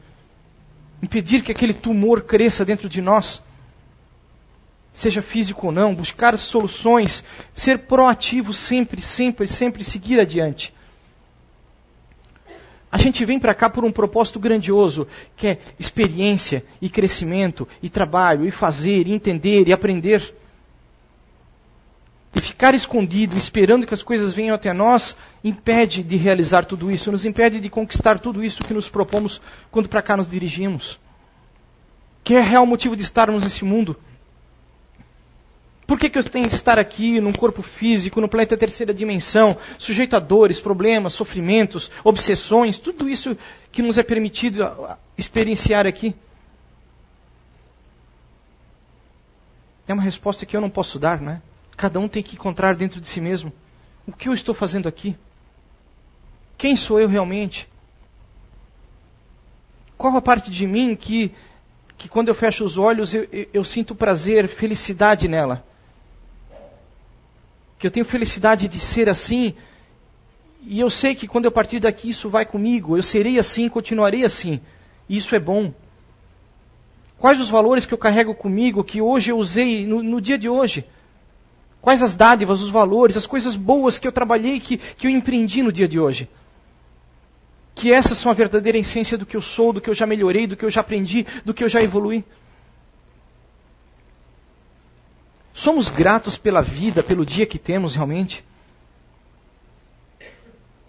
impedir 1.02 1.42
que 1.42 1.52
aquele 1.52 1.74
tumor 1.74 2.22
cresça 2.22 2.64
dentro 2.64 2.88
de 2.88 3.02
nós, 3.02 3.42
seja 4.94 5.20
físico 5.20 5.66
ou 5.66 5.74
não, 5.74 5.96
buscar 5.96 6.38
soluções, 6.38 7.26
ser 7.56 7.80
proativo 7.80 8.54
sempre, 8.54 9.02
sempre, 9.02 9.48
sempre 9.48 9.84
seguir 9.84 10.20
adiante. 10.20 10.72
A 12.92 13.00
gente 13.00 13.26
vem 13.26 13.40
para 13.40 13.56
cá 13.56 13.68
por 13.68 13.84
um 13.84 13.92
propósito 13.92 14.40
grandioso, 14.40 15.08
que 15.36 15.48
é 15.48 15.58
experiência 15.80 16.64
e 16.80 16.88
crescimento 16.88 17.68
e 17.82 17.90
trabalho 17.90 18.46
e 18.46 18.52
fazer, 18.52 19.08
e 19.08 19.12
entender 19.12 19.68
e 19.68 19.74
aprender. 19.74 20.43
E 22.36 22.42
ficar 22.42 22.74
escondido, 22.74 23.38
esperando 23.38 23.86
que 23.86 23.94
as 23.94 24.02
coisas 24.02 24.34
venham 24.34 24.56
até 24.56 24.74
nós, 24.74 25.16
impede 25.44 26.02
de 26.02 26.16
realizar 26.16 26.66
tudo 26.66 26.90
isso, 26.90 27.12
nos 27.12 27.26
impede 27.26 27.60
de 27.60 27.70
conquistar 27.70 28.18
tudo 28.18 28.44
isso 28.44 28.64
que 28.64 28.74
nos 28.74 28.90
propomos 28.90 29.40
quando 29.70 29.88
para 29.88 30.02
cá 30.02 30.18
nos 30.18 30.28
dirigimos. 30.28 31.00
Que 32.24 32.36
é 32.36 32.40
o 32.40 32.44
real 32.44 32.66
motivo 32.66 32.96
de 32.96 33.04
estarmos 33.04 33.44
nesse 33.44 33.64
mundo. 33.64 33.96
Por 35.86 36.00
que, 36.00 36.10
que 36.10 36.18
eu 36.18 36.24
tenho 36.24 36.48
que 36.48 36.56
estar 36.56 36.80
aqui, 36.80 37.20
num 37.20 37.34
corpo 37.34 37.62
físico, 37.62 38.22
no 38.22 38.30
planeta 38.30 38.58
terceira 38.58 38.94
dimensão, 38.94 39.56
sujeito 39.78 40.16
a 40.16 40.20
dores, 40.20 40.60
problemas, 40.60 41.14
sofrimentos, 41.14 41.92
obsessões, 42.04 42.80
tudo 42.80 43.10
isso 43.10 43.38
que 43.72 43.82
nos 43.82 43.98
é 43.98 44.04
permitido 44.04 44.66
experienciar 45.18 45.86
aqui? 45.86 46.16
É 49.88 49.94
uma 49.94 50.02
resposta 50.02 50.46
que 50.46 50.56
eu 50.56 50.62
não 50.62 50.70
posso 50.70 50.98
dar, 50.98 51.20
né? 51.22 51.42
Cada 51.76 52.00
um 52.00 52.08
tem 52.08 52.24
que 52.24 52.36
encontrar 52.36 52.76
dentro 52.76 53.02
de 53.02 53.08
si 53.08 53.20
mesmo. 53.20 53.52
O 54.08 54.12
que 54.12 54.30
eu 54.30 54.34
estou 54.34 54.54
fazendo 54.54 54.88
aqui? 54.88 55.16
Quem 56.58 56.76
sou 56.76 57.00
eu 57.00 57.08
realmente? 57.08 57.68
Qual 59.98 60.16
a 60.16 60.22
parte 60.22 60.52
de 60.52 60.68
mim 60.68 60.96
que, 60.96 61.32
que 61.98 62.10
quando 62.10 62.28
eu 62.28 62.36
fecho 62.36 62.64
os 62.64 62.78
olhos 62.78 63.14
eu, 63.14 63.28
eu, 63.32 63.48
eu 63.54 63.64
sinto 63.64 63.96
prazer, 63.96 64.48
felicidade 64.48 65.28
nela? 65.28 65.66
Que 67.80 67.88
eu 67.88 67.92
tenho 67.92 68.06
felicidade 68.06 68.68
de 68.68 68.80
ser 68.80 69.10
assim 69.10 69.56
e 70.66 70.80
eu 70.80 70.90
sei 70.90 71.14
que 71.14 71.28
quando 71.28 71.46
eu 71.46 71.52
partir 71.52 71.80
daqui 71.80 72.10
isso 72.10 72.30
vai 72.30 72.46
comigo, 72.46 72.98
eu 72.98 73.04
serei 73.04 73.38
assim, 73.38 73.68
continuarei 73.68 74.24
assim. 74.24 74.62
E 75.10 75.18
isso 75.18 75.36
é 75.36 75.40
bom. 75.40 75.74
Quais 77.18 77.40
os 77.40 77.50
valores 77.50 77.86
que 77.86 77.94
eu 77.94 77.98
carrego 77.98 78.34
comigo 78.34 78.84
que 78.84 79.02
hoje 79.02 79.32
eu 79.32 79.38
usei 79.38 79.86
no, 79.86 80.02
no 80.02 80.22
dia 80.22 80.38
de 80.38 80.48
hoje? 80.48 80.86
Quais 81.84 82.02
as 82.02 82.16
dádivas, 82.16 82.62
os 82.62 82.70
valores, 82.70 83.18
as 83.18 83.28
coisas 83.28 83.58
boas 83.58 83.98
que 83.98 84.08
eu 84.08 84.12
trabalhei, 84.14 84.58
que, 84.58 84.78
que 84.78 85.06
eu 85.06 85.12
empreendi 85.12 85.62
no 85.62 85.70
dia 85.70 85.86
de 85.86 86.00
hoje? 86.00 86.30
Que 87.76 87.92
essas 87.92 88.18
são 88.18 88.32
a 88.32 88.34
verdadeira 88.34 88.78
essência 88.78 89.18
do 89.18 89.26
que 89.26 89.36
eu 89.36 89.42
sou, 89.42 89.74
do 89.74 89.82
que 89.82 89.90
eu 89.90 89.94
já 89.94 90.08
melhorei, 90.08 90.48
do 90.48 90.56
que 90.56 90.64
eu 90.64 90.70
já 90.70 90.80
aprendi, 90.80 91.28
do 91.44 91.54
que 91.54 91.62
eu 91.62 91.68
já 91.68 91.82
evolui. 91.82 92.24
Somos 95.52 95.90
gratos 95.90 96.38
pela 96.38 96.62
vida, 96.62 97.04
pelo 97.04 97.26
dia 97.26 97.46
que 97.46 97.60
temos 97.60 97.96
realmente? 97.96 98.46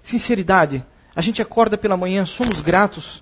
Sinceridade. 0.00 0.86
A 1.12 1.20
gente 1.20 1.42
acorda 1.42 1.76
pela 1.76 1.96
manhã, 1.96 2.24
somos 2.24 2.60
gratos. 2.60 3.20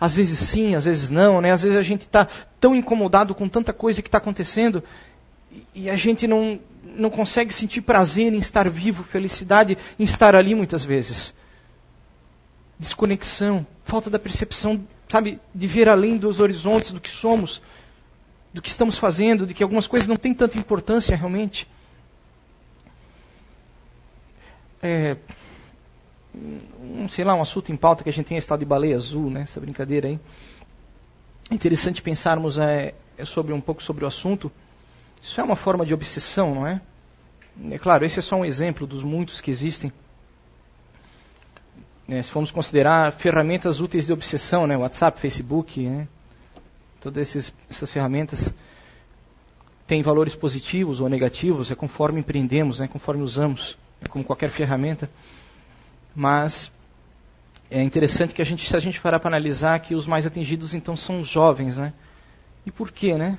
Às 0.00 0.14
vezes 0.14 0.38
sim, 0.38 0.76
às 0.76 0.84
vezes 0.84 1.10
não, 1.10 1.40
né? 1.40 1.50
Às 1.50 1.64
vezes 1.64 1.76
a 1.76 1.82
gente 1.82 2.02
está 2.02 2.28
tão 2.60 2.76
incomodado 2.76 3.34
com 3.34 3.48
tanta 3.48 3.72
coisa 3.72 4.02
que 4.02 4.06
está 4.06 4.18
acontecendo 4.18 4.84
e 5.74 5.88
a 5.88 5.96
gente 5.96 6.26
não, 6.26 6.60
não 6.98 7.10
consegue 7.10 7.52
sentir 7.54 7.80
prazer 7.80 8.32
em 8.32 8.38
estar 8.38 8.68
vivo, 8.68 9.02
felicidade 9.02 9.78
em 9.98 10.04
estar 10.04 10.34
ali 10.34 10.54
muitas 10.54 10.84
vezes. 10.84 11.34
Desconexão, 12.78 13.66
falta 13.84 14.10
da 14.10 14.18
percepção, 14.18 14.86
sabe, 15.08 15.40
de 15.54 15.66
ver 15.66 15.88
além 15.88 16.16
dos 16.16 16.40
horizontes 16.40 16.92
do 16.92 17.00
que 17.00 17.10
somos, 17.10 17.62
do 18.52 18.60
que 18.60 18.68
estamos 18.68 18.98
fazendo, 18.98 19.46
de 19.46 19.54
que 19.54 19.62
algumas 19.62 19.86
coisas 19.86 20.06
não 20.06 20.16
têm 20.16 20.34
tanta 20.34 20.58
importância 20.58 21.16
realmente. 21.16 21.66
É, 24.82 25.16
um, 26.34 27.08
sei 27.08 27.24
lá, 27.24 27.34
um 27.34 27.42
assunto 27.42 27.72
em 27.72 27.76
pauta 27.76 28.04
que 28.04 28.10
a 28.10 28.12
gente 28.12 28.26
tem 28.26 28.38
estado 28.38 28.60
de 28.60 28.64
baleia 28.64 28.96
azul, 28.96 29.30
né? 29.30 29.42
Essa 29.42 29.60
brincadeira 29.60 30.08
aí. 30.08 30.20
É 31.50 31.54
interessante 31.54 32.02
pensarmos 32.02 32.58
é, 32.58 32.94
é 33.16 33.24
sobre 33.24 33.52
um 33.52 33.60
pouco 33.60 33.82
sobre 33.82 34.04
o 34.04 34.08
assunto. 34.08 34.52
Isso 35.20 35.40
é 35.40 35.44
uma 35.44 35.56
forma 35.56 35.84
de 35.84 35.94
obsessão, 35.94 36.54
não 36.54 36.66
é? 36.66 36.80
É 37.70 37.78
claro, 37.78 38.04
esse 38.04 38.18
é 38.18 38.22
só 38.22 38.36
um 38.36 38.44
exemplo 38.44 38.86
dos 38.86 39.02
muitos 39.02 39.40
que 39.40 39.50
existem. 39.50 39.92
É, 42.08 42.22
se 42.22 42.30
formos 42.30 42.50
considerar 42.50 43.12
ferramentas 43.12 43.80
úteis 43.80 44.06
de 44.06 44.12
obsessão, 44.12 44.66
né? 44.66 44.76
WhatsApp, 44.76 45.20
Facebook, 45.20 45.80
né? 45.86 46.08
todas 47.00 47.28
esses, 47.28 47.52
essas 47.68 47.90
ferramentas. 47.90 48.54
tem 49.86 50.02
valores 50.02 50.34
positivos 50.34 51.00
ou 51.00 51.08
negativos, 51.08 51.70
é 51.70 51.74
conforme 51.74 52.20
empreendemos, 52.20 52.80
né, 52.80 52.88
conforme 52.88 53.22
usamos, 53.22 53.78
é 54.02 54.08
como 54.08 54.22
qualquer 54.22 54.50
ferramenta. 54.50 55.10
Mas 56.14 56.70
é 57.70 57.82
interessante 57.82 58.34
que 58.34 58.42
a 58.42 58.44
gente, 58.44 58.68
se 58.68 58.76
a 58.76 58.80
gente 58.80 59.00
parar 59.00 59.18
para 59.18 59.28
analisar, 59.28 59.78
que 59.80 59.94
os 59.94 60.06
mais 60.06 60.26
atingidos 60.26 60.74
então 60.74 60.96
são 60.96 61.20
os 61.20 61.28
jovens, 61.28 61.78
né? 61.78 61.92
E 62.66 62.70
por 62.70 62.90
quê, 62.90 63.16
né? 63.16 63.38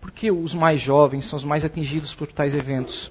Por 0.00 0.10
que 0.10 0.30
os 0.30 0.54
mais 0.54 0.80
jovens 0.80 1.26
são 1.26 1.36
os 1.36 1.44
mais 1.44 1.64
atingidos 1.64 2.14
por 2.14 2.28
tais 2.28 2.54
eventos? 2.54 3.10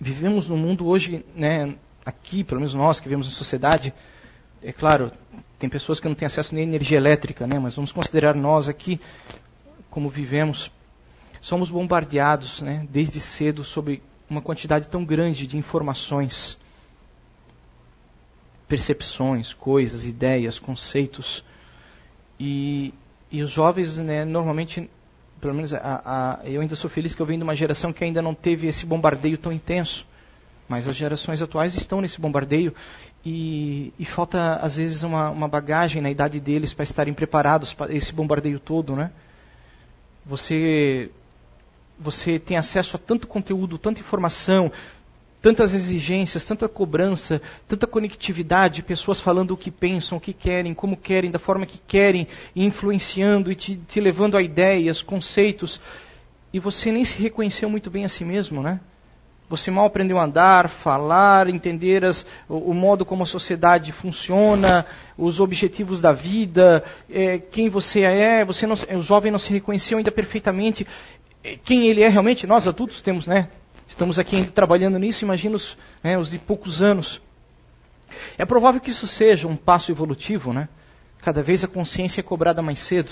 Vivemos 0.00 0.48
no 0.48 0.56
mundo 0.56 0.86
hoje, 0.86 1.24
né, 1.34 1.74
aqui, 2.04 2.42
pelo 2.42 2.60
menos 2.60 2.74
nós 2.74 3.00
que 3.00 3.06
vivemos 3.06 3.28
em 3.28 3.32
sociedade, 3.32 3.92
é 4.62 4.72
claro, 4.72 5.12
tem 5.58 5.68
pessoas 5.68 6.00
que 6.00 6.08
não 6.08 6.14
têm 6.14 6.26
acesso 6.26 6.54
nem 6.54 6.64
à 6.64 6.66
energia 6.66 6.96
elétrica, 6.96 7.46
né, 7.46 7.58
mas 7.58 7.74
vamos 7.74 7.92
considerar 7.92 8.34
nós 8.34 8.68
aqui 8.68 9.00
como 9.90 10.08
vivemos. 10.08 10.70
Somos 11.40 11.70
bombardeados, 11.70 12.60
né, 12.60 12.86
desde 12.90 13.20
cedo 13.20 13.64
sobre 13.64 14.02
uma 14.28 14.40
quantidade 14.40 14.88
tão 14.88 15.04
grande 15.04 15.46
de 15.46 15.56
informações, 15.56 16.56
percepções, 18.68 19.52
coisas, 19.52 20.04
ideias, 20.04 20.58
conceitos. 20.58 21.44
E, 22.38 22.94
e 23.30 23.42
os 23.42 23.50
jovens, 23.50 23.98
né, 23.98 24.24
normalmente 24.24 24.90
pelo 25.40 25.54
menos 25.54 25.72
a, 25.72 25.78
a, 26.04 26.40
eu 26.44 26.60
ainda 26.60 26.76
sou 26.76 26.90
feliz 26.90 27.14
que 27.14 27.22
eu 27.22 27.26
venho 27.26 27.38
de 27.38 27.44
uma 27.44 27.54
geração 27.54 27.92
que 27.92 28.04
ainda 28.04 28.20
não 28.20 28.34
teve 28.34 28.66
esse 28.66 28.84
bombardeio 28.84 29.38
tão 29.38 29.50
intenso. 29.50 30.06
Mas 30.68 30.86
as 30.86 30.94
gerações 30.94 31.42
atuais 31.42 31.74
estão 31.74 32.00
nesse 32.00 32.20
bombardeio 32.20 32.72
e, 33.24 33.92
e 33.98 34.04
falta, 34.04 34.54
às 34.56 34.76
vezes, 34.76 35.02
uma, 35.02 35.28
uma, 35.30 35.48
bagagem 35.48 36.00
na 36.00 36.10
idade 36.10 36.38
deles 36.38 36.72
para 36.72 36.84
estarem 36.84 37.12
preparados 37.12 37.74
para 37.74 37.92
esse 37.92 38.12
bombardeio 38.14 38.60
todo, 38.60 38.94
né? 38.94 39.10
Você, 40.24 41.10
você 41.98 42.38
tem 42.38 42.56
acesso 42.56 42.94
a 42.94 43.00
tanto 43.00 43.26
conteúdo, 43.26 43.78
tanta 43.78 43.98
informação, 43.98 44.70
tantas 45.40 45.72
exigências, 45.72 46.44
tanta 46.44 46.68
cobrança, 46.68 47.40
tanta 47.66 47.86
conectividade, 47.86 48.82
pessoas 48.82 49.20
falando 49.20 49.52
o 49.52 49.56
que 49.56 49.70
pensam, 49.70 50.18
o 50.18 50.20
que 50.20 50.32
querem, 50.32 50.74
como 50.74 50.96
querem, 50.96 51.30
da 51.30 51.38
forma 51.38 51.66
que 51.66 51.78
querem, 51.78 52.26
influenciando 52.54 53.50
e 53.50 53.54
te, 53.54 53.76
te 53.76 54.00
levando 54.00 54.36
a 54.36 54.42
ideias, 54.42 55.02
conceitos, 55.02 55.80
e 56.52 56.58
você 56.58 56.92
nem 56.92 57.04
se 57.04 57.16
reconheceu 57.16 57.70
muito 57.70 57.90
bem 57.90 58.04
a 58.04 58.08
si 58.08 58.24
mesmo, 58.24 58.62
né? 58.62 58.80
Você 59.48 59.68
mal 59.68 59.86
aprendeu 59.86 60.16
a 60.16 60.24
andar, 60.24 60.68
falar, 60.68 61.48
entender 61.48 62.04
as, 62.04 62.24
o, 62.48 62.70
o, 62.70 62.74
modo 62.74 63.04
como 63.04 63.24
a 63.24 63.26
sociedade 63.26 63.90
funciona, 63.90 64.86
os 65.18 65.40
objetivos 65.40 66.00
da 66.00 66.12
vida, 66.12 66.84
é, 67.10 67.38
quem 67.38 67.68
você 67.68 68.02
é. 68.02 68.44
Você 68.44 68.64
não, 68.64 68.76
o 68.96 69.02
jovem 69.02 69.32
não 69.32 69.40
se 69.40 69.52
reconheceu 69.52 69.98
ainda 69.98 70.12
perfeitamente 70.12 70.86
é, 71.42 71.58
quem 71.64 71.88
ele 71.88 72.00
é 72.00 72.08
realmente. 72.08 72.46
Nós 72.46 72.68
adultos 72.68 73.00
temos, 73.00 73.26
né? 73.26 73.48
Estamos 73.90 74.20
aqui 74.20 74.44
trabalhando 74.44 74.98
nisso, 74.98 75.24
imagina 75.24 75.56
os, 75.56 75.76
né, 76.02 76.16
os 76.16 76.30
de 76.30 76.38
poucos 76.38 76.80
anos. 76.80 77.20
É 78.38 78.46
provável 78.46 78.80
que 78.80 78.90
isso 78.90 79.06
seja 79.06 79.48
um 79.48 79.56
passo 79.56 79.90
evolutivo, 79.90 80.52
né? 80.52 80.68
Cada 81.20 81.42
vez 81.42 81.64
a 81.64 81.68
consciência 81.68 82.20
é 82.20 82.22
cobrada 82.22 82.62
mais 82.62 82.78
cedo. 82.78 83.10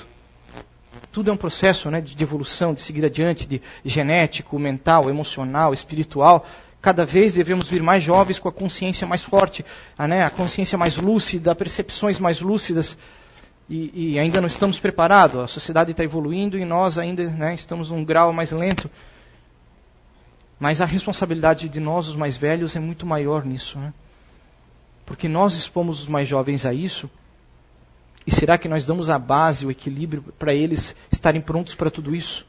Tudo 1.12 1.30
é 1.30 1.32
um 1.32 1.36
processo 1.36 1.90
né, 1.90 2.00
de 2.00 2.22
evolução, 2.22 2.72
de 2.72 2.80
seguir 2.80 3.04
adiante, 3.04 3.46
de 3.46 3.60
genético, 3.84 4.58
mental, 4.58 5.10
emocional, 5.10 5.74
espiritual. 5.74 6.46
Cada 6.80 7.04
vez 7.04 7.34
devemos 7.34 7.68
vir 7.68 7.82
mais 7.82 8.02
jovens 8.02 8.38
com 8.38 8.48
a 8.48 8.52
consciência 8.52 9.06
mais 9.06 9.22
forte, 9.22 9.66
a, 9.98 10.06
né, 10.06 10.24
a 10.24 10.30
consciência 10.30 10.78
mais 10.78 10.96
lúcida, 10.96 11.54
percepções 11.56 12.20
mais 12.20 12.40
lúcidas. 12.40 12.96
E, 13.68 14.12
e 14.12 14.18
ainda 14.18 14.40
não 14.40 14.46
estamos 14.48 14.78
preparados. 14.78 15.40
A 15.40 15.46
sociedade 15.48 15.90
está 15.90 16.04
evoluindo 16.04 16.56
e 16.56 16.64
nós 16.64 16.98
ainda 16.98 17.28
né, 17.28 17.52
estamos 17.52 17.90
num 17.90 18.04
grau 18.04 18.32
mais 18.32 18.52
lento. 18.52 18.88
Mas 20.58 20.80
a 20.80 20.84
responsabilidade 20.84 21.68
de 21.68 21.78
nós, 21.78 22.08
os 22.08 22.16
mais 22.16 22.36
velhos, 22.36 22.74
é 22.74 22.80
muito 22.80 23.06
maior 23.06 23.44
nisso. 23.44 23.78
Né? 23.78 23.92
Porque 25.06 25.28
nós 25.28 25.54
expomos 25.54 26.02
os 26.02 26.08
mais 26.08 26.26
jovens 26.26 26.66
a 26.66 26.74
isso. 26.74 27.08
E 28.26 28.30
será 28.30 28.58
que 28.58 28.68
nós 28.68 28.84
damos 28.84 29.08
a 29.08 29.18
base, 29.18 29.64
o 29.64 29.70
equilíbrio 29.70 30.22
para 30.38 30.52
eles 30.52 30.94
estarem 31.10 31.40
prontos 31.40 31.74
para 31.74 31.90
tudo 31.90 32.14
isso? 32.14 32.46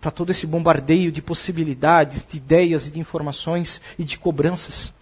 Para 0.00 0.10
todo 0.10 0.30
esse 0.30 0.46
bombardeio 0.46 1.10
de 1.10 1.22
possibilidades, 1.22 2.26
de 2.26 2.36
ideias 2.36 2.86
e 2.86 2.90
de 2.90 3.00
informações 3.00 3.80
e 3.98 4.04
de 4.04 4.18
cobranças? 4.18 4.92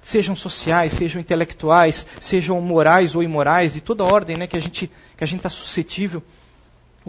Sejam 0.00 0.36
sociais, 0.36 0.92
sejam 0.92 1.20
intelectuais, 1.20 2.06
sejam 2.20 2.58
morais 2.60 3.14
ou 3.14 3.22
imorais, 3.22 3.74
de 3.74 3.80
toda 3.80 4.04
ordem 4.04 4.36
né, 4.36 4.46
que 4.46 4.56
a 4.56 4.60
gente 4.60 4.90
está 5.20 5.50
suscetível. 5.50 6.22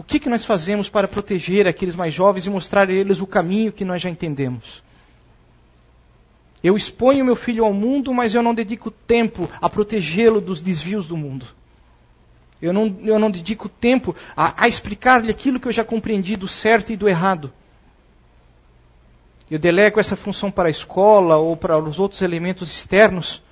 O 0.00 0.02
que, 0.02 0.18
que 0.18 0.30
nós 0.30 0.46
fazemos 0.46 0.88
para 0.88 1.06
proteger 1.06 1.68
aqueles 1.68 1.94
mais 1.94 2.14
jovens 2.14 2.46
e 2.46 2.50
mostrar 2.50 2.88
a 2.88 2.92
eles 2.92 3.20
o 3.20 3.26
caminho 3.26 3.70
que 3.70 3.84
nós 3.84 4.00
já 4.00 4.08
entendemos? 4.08 4.82
Eu 6.64 6.74
exponho 6.74 7.22
meu 7.22 7.36
filho 7.36 7.66
ao 7.66 7.74
mundo, 7.74 8.14
mas 8.14 8.34
eu 8.34 8.42
não 8.42 8.54
dedico 8.54 8.90
tempo 8.90 9.46
a 9.60 9.68
protegê-lo 9.68 10.40
dos 10.40 10.62
desvios 10.62 11.06
do 11.06 11.18
mundo. 11.18 11.46
Eu 12.62 12.72
não, 12.72 12.96
eu 13.02 13.18
não 13.18 13.30
dedico 13.30 13.68
tempo 13.68 14.16
a, 14.34 14.64
a 14.64 14.66
explicar-lhe 14.66 15.30
aquilo 15.30 15.60
que 15.60 15.68
eu 15.68 15.72
já 15.72 15.84
compreendi 15.84 16.34
do 16.34 16.48
certo 16.48 16.90
e 16.92 16.96
do 16.96 17.06
errado. 17.06 17.52
Eu 19.50 19.58
delego 19.58 20.00
essa 20.00 20.16
função 20.16 20.50
para 20.50 20.68
a 20.68 20.70
escola 20.70 21.36
ou 21.36 21.58
para 21.58 21.76
os 21.76 22.00
outros 22.00 22.22
elementos 22.22 22.72
externos. 22.72 23.42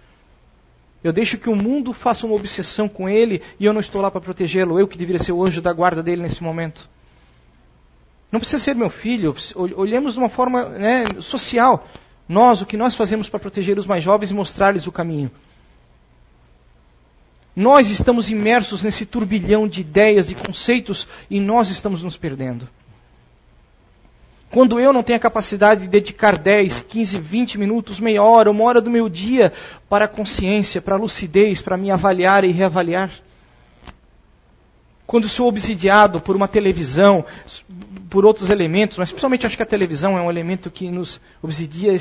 Eu 1.03 1.13
deixo 1.13 1.39
que 1.39 1.49
o 1.49 1.55
mundo 1.55 1.93
faça 1.93 2.27
uma 2.27 2.35
obsessão 2.35 2.89
com 2.89 3.09
ele 3.09 3.41
e 3.59 3.65
eu 3.65 3.73
não 3.73 3.81
estou 3.81 4.01
lá 4.01 4.11
para 4.11 4.21
protegê-lo, 4.21 4.79
eu 4.79 4.89
que 4.89 4.99
deveria 4.99 5.23
ser 5.23 5.33
o 5.33 5.45
anjo 5.45 5.63
da 5.63 5.73
guarda 5.73 6.03
dele 6.03 6.23
nesse 6.23 6.43
momento. 6.43 6.89
Não 8.31 8.41
precisa 8.41 8.63
ser 8.63 8.75
meu 8.75 8.91
filho, 8.91 9.35
olhemos 9.55 10.15
de 10.15 10.19
uma 10.19 10.29
forma 10.29 10.65
né, 10.71 11.05
social. 11.21 11.89
Nós, 12.29 12.61
o 12.61 12.67
que 12.67 12.77
nós 12.77 12.95
fazemos 12.95 13.29
para 13.29 13.41
proteger 13.41 13.79
os 13.79 13.87
mais 13.87 14.05
jovens 14.05 14.31
e 14.31 14.35
mostrar-lhes 14.35 14.87
o 14.87 14.93
caminho. 14.93 15.31
Nós 17.57 17.91
estamos 17.91 18.31
imersos 18.31 18.85
nesse 18.85 19.07
turbilhão 19.07 19.67
de 19.67 19.81
ideias, 19.81 20.27
de 20.27 20.35
conceitos, 20.35 21.09
e 21.31 21.41
nós 21.41 21.71
estamos 21.71 22.03
nos 22.03 22.17
perdendo. 22.17 22.69
Quando 24.51 24.81
eu 24.81 24.93
não 24.93 25.03
tenho 25.03 25.19
a 25.19 25.21
capacidade 25.21 25.83
de 25.83 25.89
dedicar 25.89 26.39
10, 26.39 26.81
15, 26.81 27.19
20 27.19 27.59
minutos, 27.59 28.01
meia 28.01 28.23
hora, 28.23 28.51
uma 28.51 28.65
hora 28.65 28.81
do 28.81 28.91
meu 28.91 29.09
dia 29.09 29.53
para 29.89 30.07
a 30.07 30.09
consciência, 30.09 30.81
para 30.81 30.95
a 30.95 30.99
lucidez, 30.99 31.61
para 31.61 31.77
me 31.77 31.91
avaliar 31.91 32.45
e 32.45 32.49
reavaliar. 32.51 33.11
Quando 35.07 35.29
sou 35.29 35.49
obsidiado 35.49 36.21
por 36.21 36.35
uma 36.35 36.49
televisão, 36.49 37.25
por 38.09 38.25
outros 38.25 38.49
elementos, 38.51 38.97
mas 38.99 39.11
principalmente 39.11 39.47
acho 39.47 39.57
que 39.57 39.63
a 39.63 39.67
televisão 39.67 40.19
é 40.19 40.23
um 40.23 40.31
elemento 40.31 40.71
que 40.71 40.91
nos 40.91 41.21
obsidia 41.43 41.93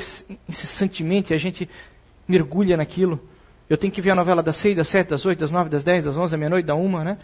incessantemente, 0.48 1.34
a 1.34 1.38
gente 1.38 1.68
mergulha 2.26 2.76
naquilo. 2.76 3.20
Eu 3.68 3.76
tenho 3.76 3.92
que 3.92 4.00
ver 4.00 4.10
a 4.10 4.14
novela 4.14 4.42
das 4.42 4.56
6, 4.56 4.76
das 4.76 4.88
7, 4.88 5.08
das 5.08 5.26
8, 5.26 5.38
das 5.38 5.50
9, 5.50 5.68
das 5.68 5.84
10, 5.84 6.04
das 6.06 6.16
11, 6.16 6.32
da 6.32 6.38
meia-noite, 6.38 6.66
da 6.66 6.74
uma, 6.74 7.04
né? 7.04 7.18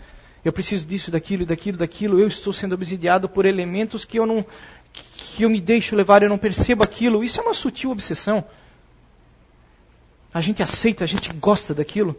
Eu 0.45 0.53
preciso 0.53 0.87
disso, 0.87 1.11
daquilo, 1.11 1.47
daquilo, 1.47 1.79
daquilo. 1.79 2.21
Eu 2.21 2.27
estou 2.27 2.53
sendo 2.53 2.75
obsidiado 2.75 3.29
por 3.29 3.47
elementos 3.47 4.05
que 4.05 4.19
eu 4.19 4.27
não, 4.27 4.45
que 5.35 5.43
eu 5.43 5.51
me 5.51 5.61
deixo 5.61 5.97
levar, 5.97 6.23
eu 6.23 6.29
não 6.29 6.39
percebo 6.39 6.85
aquilo. 6.85 7.25
Isso 7.25 7.41
é 7.41 7.43
uma 7.43 7.55
sutil 7.55 7.91
obsessão. 7.91 8.45
A 10.33 10.41
gente 10.41 10.63
aceita, 10.63 11.03
a 11.03 11.07
gente 11.07 11.29
gosta 11.35 11.75
daquilo. 11.75 12.17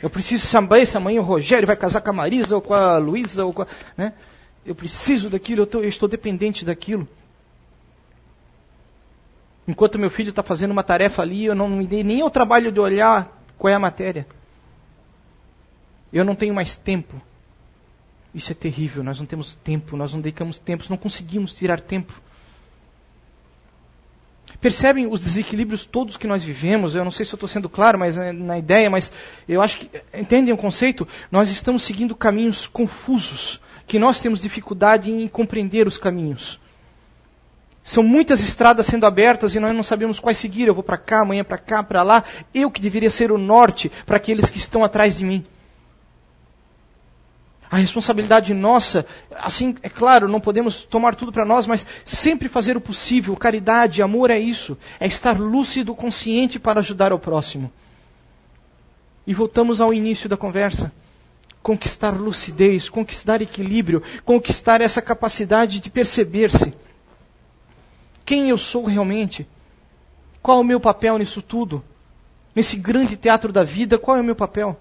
Eu 0.00 0.10
preciso 0.10 0.46
saber 0.46 0.86
se 0.86 0.96
amanhã 0.96 1.20
o 1.20 1.24
Rogério 1.24 1.66
vai 1.66 1.76
casar 1.76 2.02
com 2.02 2.10
a 2.10 2.12
Marisa 2.12 2.56
ou 2.56 2.62
com 2.62 2.74
a 2.74 2.98
Luísa 2.98 3.44
ou 3.44 3.52
com 3.52 3.62
a, 3.62 3.66
né? 3.96 4.12
Eu 4.64 4.74
preciso 4.74 5.30
daquilo, 5.30 5.62
eu, 5.62 5.66
tô, 5.66 5.80
eu 5.80 5.88
estou 5.88 6.08
dependente 6.08 6.64
daquilo. 6.64 7.08
Enquanto 9.66 9.98
meu 9.98 10.10
filho 10.10 10.30
está 10.30 10.42
fazendo 10.42 10.70
uma 10.70 10.82
tarefa 10.82 11.22
ali, 11.22 11.46
eu 11.46 11.54
não 11.54 11.68
me 11.68 11.86
dei 11.86 12.04
nem 12.04 12.22
o 12.22 12.30
trabalho 12.30 12.70
de 12.70 12.78
olhar 12.78 13.42
qual 13.56 13.70
é 13.72 13.74
a 13.74 13.78
matéria. 13.78 14.26
Eu 16.12 16.24
não 16.24 16.34
tenho 16.34 16.54
mais 16.54 16.76
tempo 16.76 17.20
isso 18.34 18.52
é 18.52 18.54
terrível, 18.54 19.02
nós 19.02 19.18
não 19.18 19.26
temos 19.26 19.54
tempo, 19.56 19.96
nós 19.96 20.12
não 20.12 20.20
dedicamos 20.20 20.58
tempo, 20.58 20.84
não 20.88 20.96
conseguimos 20.96 21.54
tirar 21.54 21.80
tempo. 21.80 22.12
Percebem 24.60 25.06
os 25.06 25.20
desequilíbrios 25.20 25.84
todos 25.86 26.16
que 26.16 26.26
nós 26.26 26.42
vivemos? 26.42 26.94
Eu 26.94 27.04
não 27.04 27.12
sei 27.12 27.24
se 27.24 27.32
eu 27.32 27.36
estou 27.36 27.48
sendo 27.48 27.68
claro 27.68 27.98
mas, 27.98 28.18
é, 28.18 28.32
na 28.32 28.58
ideia, 28.58 28.90
mas 28.90 29.12
eu 29.48 29.62
acho 29.62 29.78
que. 29.78 29.90
Entendem 30.12 30.52
o 30.52 30.56
conceito? 30.56 31.06
Nós 31.30 31.48
estamos 31.50 31.82
seguindo 31.82 32.16
caminhos 32.16 32.66
confusos, 32.66 33.60
que 33.86 33.98
nós 33.98 34.20
temos 34.20 34.40
dificuldade 34.40 35.12
em 35.12 35.28
compreender 35.28 35.86
os 35.86 35.96
caminhos. 35.96 36.58
São 37.84 38.02
muitas 38.02 38.40
estradas 38.40 38.86
sendo 38.86 39.06
abertas 39.06 39.54
e 39.54 39.60
nós 39.60 39.74
não 39.74 39.82
sabemos 39.82 40.18
quais 40.18 40.36
seguir. 40.36 40.66
Eu 40.66 40.74
vou 40.74 40.82
para 40.82 40.98
cá, 40.98 41.20
amanhã 41.20 41.44
para 41.44 41.56
cá, 41.56 41.82
para 41.82 42.02
lá. 42.02 42.24
Eu 42.52 42.70
que 42.70 42.80
deveria 42.80 43.08
ser 43.08 43.30
o 43.30 43.38
norte 43.38 43.90
para 44.04 44.16
aqueles 44.16 44.50
que 44.50 44.58
estão 44.58 44.84
atrás 44.84 45.16
de 45.16 45.24
mim. 45.24 45.44
A 47.70 47.76
responsabilidade 47.76 48.54
nossa, 48.54 49.04
assim, 49.30 49.76
é 49.82 49.90
claro, 49.90 50.26
não 50.26 50.40
podemos 50.40 50.84
tomar 50.84 51.14
tudo 51.14 51.30
para 51.30 51.44
nós, 51.44 51.66
mas 51.66 51.86
sempre 52.02 52.48
fazer 52.48 52.76
o 52.78 52.80
possível. 52.80 53.36
Caridade, 53.36 54.00
amor 54.00 54.30
é 54.30 54.38
isso. 54.38 54.76
É 54.98 55.06
estar 55.06 55.38
lúcido, 55.38 55.94
consciente 55.94 56.58
para 56.58 56.80
ajudar 56.80 57.12
ao 57.12 57.18
próximo. 57.18 57.70
E 59.26 59.34
voltamos 59.34 59.80
ao 59.80 59.92
início 59.92 60.28
da 60.28 60.36
conversa. 60.36 60.90
conquistar 61.62 62.10
lucidez, 62.12 62.88
conquistar 62.88 63.42
equilíbrio, 63.42 64.02
conquistar 64.24 64.80
essa 64.80 65.02
capacidade 65.02 65.80
de 65.80 65.90
perceber-se. 65.90 66.72
Quem 68.24 68.48
eu 68.48 68.56
sou 68.56 68.84
realmente? 68.84 69.46
Qual 70.40 70.58
é 70.58 70.60
o 70.62 70.64
meu 70.64 70.80
papel 70.80 71.18
nisso 71.18 71.42
tudo? 71.42 71.84
Nesse 72.54 72.76
grande 72.76 73.16
teatro 73.16 73.52
da 73.52 73.64
vida, 73.64 73.98
qual 73.98 74.16
é 74.16 74.20
o 74.20 74.24
meu 74.24 74.36
papel? 74.36 74.80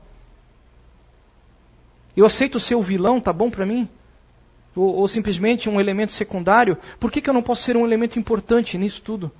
Eu 2.18 2.26
aceito 2.26 2.60
ser 2.60 2.74
o 2.74 2.82
vilão, 2.82 3.22
tá 3.22 3.32
bom 3.32 3.48
para 3.48 3.64
mim? 3.64 3.88
Ou, 4.76 4.96
ou, 4.96 5.08
simplesmente 5.08 5.70
um 5.70 5.80
elemento 5.80 6.12
secundário? 6.12 6.76
Por 7.00 7.12
que, 7.12 7.22
que 7.22 7.30
eu 7.30 7.34
não 7.34 7.44
posso 7.44 7.62
ser 7.62 7.78
um 7.78 7.86
elemento 7.86 8.18
importante 8.18 8.76
nisso 8.76 9.04
tudo? 9.04 9.32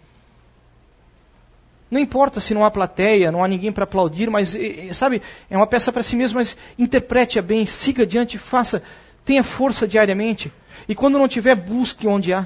Não 1.90 2.00
importa 2.00 2.40
se 2.40 2.54
não 2.54 2.64
há 2.64 2.70
plateia, 2.70 3.32
não 3.32 3.44
há 3.44 3.48
ninguém 3.48 3.72
para 3.72 3.86
aplaudir, 3.86 4.30
mas, 4.30 4.56
sabe, 4.94 5.24
é 5.50 5.58
uma 5.58 5.66
peça 5.66 5.92
para 5.92 6.04
si 6.04 6.16
mesmo, 6.16 6.38
mas 6.38 6.56
interprete-a 6.78 7.42
bem, 7.42 7.66
siga 7.66 8.04
adiante, 8.04 8.38
faça, 8.38 8.84
tenha 9.26 9.44
força 9.44 9.88
diariamente. 9.88 10.52
E 10.88 10.94
quando 10.94 11.18
não 11.18 11.28
tiver, 11.28 11.56
busque 11.56 12.08
onde 12.08 12.32
há. 12.32 12.46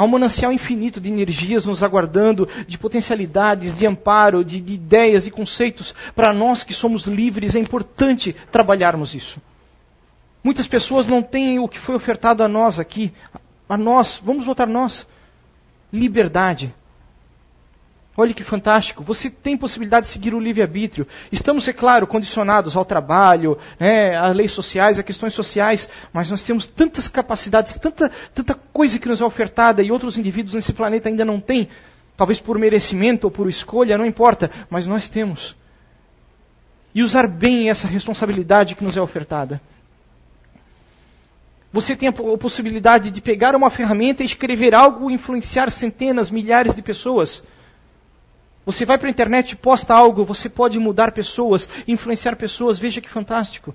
Há 0.00 0.04
um 0.04 0.08
manancial 0.08 0.50
infinito 0.50 0.98
de 0.98 1.10
energias 1.10 1.66
nos 1.66 1.82
aguardando, 1.82 2.48
de 2.66 2.78
potencialidades, 2.78 3.76
de 3.76 3.86
amparo, 3.86 4.42
de, 4.42 4.58
de 4.58 4.72
ideias, 4.72 5.24
de 5.24 5.30
conceitos. 5.30 5.94
Para 6.14 6.32
nós 6.32 6.64
que 6.64 6.72
somos 6.72 7.06
livres, 7.06 7.54
é 7.54 7.58
importante 7.58 8.34
trabalharmos 8.50 9.14
isso. 9.14 9.42
Muitas 10.42 10.66
pessoas 10.66 11.06
não 11.06 11.20
têm 11.20 11.58
o 11.58 11.68
que 11.68 11.78
foi 11.78 11.94
ofertado 11.94 12.42
a 12.42 12.48
nós 12.48 12.80
aqui. 12.80 13.12
A 13.68 13.76
nós, 13.76 14.18
vamos 14.24 14.46
voltar 14.46 14.66
nós. 14.66 15.06
Liberdade. 15.92 16.74
Olha 18.16 18.34
que 18.34 18.42
fantástico. 18.42 19.04
Você 19.04 19.30
tem 19.30 19.56
possibilidade 19.56 20.06
de 20.06 20.12
seguir 20.12 20.34
o 20.34 20.40
livre-arbítrio. 20.40 21.06
Estamos, 21.30 21.66
é 21.68 21.72
claro, 21.72 22.06
condicionados 22.06 22.76
ao 22.76 22.84
trabalho, 22.84 23.56
né, 23.78 24.16
às 24.16 24.34
leis 24.34 24.52
sociais, 24.52 24.98
a 24.98 25.02
questões 25.02 25.32
sociais, 25.32 25.88
mas 26.12 26.30
nós 26.30 26.42
temos 26.42 26.66
tantas 26.66 27.06
capacidades, 27.06 27.76
tanta, 27.78 28.10
tanta 28.34 28.54
coisa 28.54 28.98
que 28.98 29.08
nos 29.08 29.20
é 29.20 29.24
ofertada 29.24 29.82
e 29.82 29.92
outros 29.92 30.18
indivíduos 30.18 30.54
nesse 30.54 30.72
planeta 30.72 31.08
ainda 31.08 31.24
não 31.24 31.40
têm. 31.40 31.68
Talvez 32.16 32.40
por 32.40 32.58
merecimento 32.58 33.26
ou 33.26 33.30
por 33.30 33.48
escolha, 33.48 33.96
não 33.96 34.04
importa, 34.04 34.50
mas 34.68 34.86
nós 34.86 35.08
temos. 35.08 35.56
E 36.94 37.02
usar 37.02 37.26
bem 37.28 37.70
essa 37.70 37.86
responsabilidade 37.86 38.74
que 38.74 38.84
nos 38.84 38.96
é 38.96 39.00
ofertada. 39.00 39.60
Você 41.72 41.94
tem 41.94 42.08
a 42.08 42.12
possibilidade 42.12 43.10
de 43.12 43.20
pegar 43.20 43.54
uma 43.54 43.70
ferramenta 43.70 44.24
e 44.24 44.26
escrever 44.26 44.74
algo 44.74 45.08
e 45.08 45.14
influenciar 45.14 45.70
centenas, 45.70 46.28
milhares 46.28 46.74
de 46.74 46.82
pessoas. 46.82 47.44
Você 48.64 48.84
vai 48.84 48.98
para 48.98 49.08
a 49.08 49.10
internet 49.10 49.56
posta 49.56 49.94
algo, 49.94 50.24
você 50.24 50.48
pode 50.48 50.78
mudar 50.78 51.12
pessoas, 51.12 51.68
influenciar 51.88 52.36
pessoas, 52.36 52.78
veja 52.78 53.00
que 53.00 53.08
fantástico. 53.08 53.74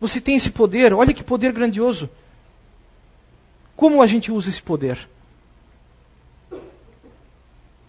Você 0.00 0.20
tem 0.20 0.36
esse 0.36 0.50
poder, 0.50 0.92
olha 0.92 1.14
que 1.14 1.24
poder 1.24 1.52
grandioso. 1.52 2.08
Como 3.74 4.02
a 4.02 4.06
gente 4.06 4.30
usa 4.30 4.50
esse 4.50 4.62
poder? 4.62 5.08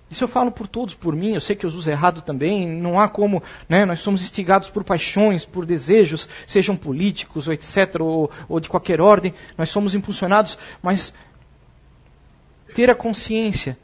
Isso 0.09 0.23
eu 0.23 0.27
falo 0.27 0.51
por 0.51 0.67
todos, 0.67 0.95
por 0.95 1.15
mim, 1.15 1.35
eu 1.35 1.41
sei 1.41 1.55
que 1.55 1.65
eu 1.65 1.67
uso 1.67 1.89
errado 1.89 2.21
também, 2.21 2.67
não 2.67 2.99
há 2.99 3.07
como, 3.07 3.43
né, 3.67 3.85
nós 3.85 3.99
somos 3.99 4.23
instigados 4.23 4.69
por 4.69 4.83
paixões, 4.83 5.45
por 5.45 5.67
desejos, 5.67 6.27
sejam 6.47 6.75
políticos 6.75 7.47
ou 7.47 7.53
etc, 7.53 8.01
ou, 8.01 8.31
ou 8.47 8.59
de 8.59 8.67
qualquer 8.67 8.99
ordem, 8.99 9.35
nós 9.55 9.69
somos 9.69 9.93
impulsionados, 9.93 10.57
mas 10.81 11.13
ter 12.73 12.89
a 12.89 12.95
consciência 12.95 13.77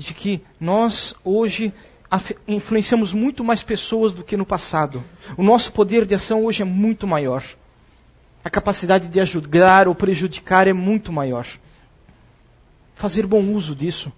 de 0.00 0.14
que 0.14 0.42
nós 0.58 1.14
hoje 1.22 1.74
influenciamos 2.48 3.12
muito 3.12 3.44
mais 3.44 3.62
pessoas 3.62 4.14
do 4.14 4.24
que 4.24 4.34
no 4.34 4.46
passado. 4.46 5.04
O 5.36 5.42
nosso 5.42 5.72
poder 5.74 6.06
de 6.06 6.14
ação 6.14 6.46
hoje 6.46 6.62
é 6.62 6.64
muito 6.64 7.06
maior. 7.06 7.44
A 8.42 8.48
capacidade 8.48 9.08
de 9.08 9.20
ajudar 9.20 9.86
ou 9.86 9.94
prejudicar 9.94 10.66
é 10.66 10.72
muito 10.72 11.12
maior. 11.12 11.46
Fazer 12.94 13.26
bom 13.26 13.42
uso 13.42 13.76
disso. 13.76 14.10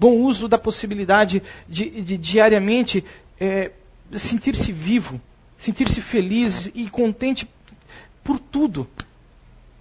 Bom 0.00 0.16
uso 0.16 0.48
da 0.48 0.58
possibilidade 0.58 1.40
de, 1.68 2.02
de 2.02 2.18
diariamente 2.18 3.04
é, 3.38 3.70
sentir-se 4.12 4.72
vivo, 4.72 5.20
sentir-se 5.56 6.00
feliz 6.00 6.72
e 6.74 6.90
contente 6.90 7.48
por 8.24 8.40
tudo. 8.40 8.88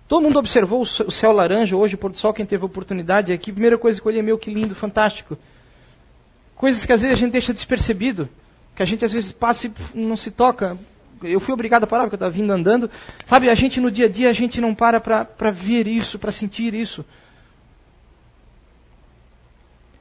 Todo 0.08 0.22
mundo 0.22 0.38
observou 0.38 0.82
o 0.82 0.86
céu 0.86 1.32
laranja 1.32 1.76
hoje, 1.76 1.96
o 1.96 1.98
pôr 1.98 2.12
do 2.12 2.18
sol, 2.18 2.34
quem 2.34 2.46
teve 2.46 2.64
oportunidade 2.64 3.34
aqui. 3.34 3.52
Primeira 3.52 3.78
coisa 3.78 4.00
que 4.00 4.08
eu 4.08 4.12
olhei, 4.12 4.22
meu, 4.22 4.38
que 4.38 4.54
lindo, 4.54 4.76
fantástico. 4.76 5.38
Coisas 6.56 6.86
que 6.86 6.94
às 6.94 7.02
vezes 7.02 7.18
a 7.18 7.20
gente 7.20 7.32
deixa 7.32 7.52
despercebido, 7.52 8.30
que 8.76 8.84
a 8.84 8.86
gente 8.86 9.04
às 9.04 9.14
vezes 9.14 9.32
passa 9.32 9.68
e 9.68 9.72
não 9.96 10.16
se 10.16 10.30
toca. 10.30 10.78
Eu 11.24 11.40
fui 11.40 11.54
obrigado 11.54 11.86
a 11.86 11.88
parar 11.88 12.04
porque 12.04 12.16
eu 12.16 12.18
estava 12.18 12.32
vindo 12.32 12.52
andando. 12.52 12.90
Sabe, 13.26 13.50
a 13.50 13.56
gente 13.56 13.82
no 13.82 13.90
dia 13.90 14.06
a 14.06 14.10
dia, 14.10 14.30
a 14.30 14.34
gente 14.34 14.62
não 14.62 14.76
para 14.76 15.00
para 15.00 15.52
ver 15.52 15.88
isso, 15.88 16.20
para 16.20 16.32
sentir 16.32 16.76
isso. 16.76 17.04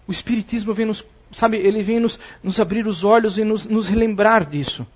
O 0.06 0.12
Espiritismo 0.12 0.74
vem 0.74 0.84
nos, 0.84 1.02
sabe, 1.32 1.56
ele 1.56 1.82
vem 1.82 1.98
nos, 1.98 2.20
nos 2.42 2.60
abrir 2.60 2.86
os 2.86 3.04
olhos 3.04 3.38
e 3.38 3.44
nos, 3.44 3.64
nos 3.64 3.88
relembrar 3.88 4.44
disso. 4.44 4.86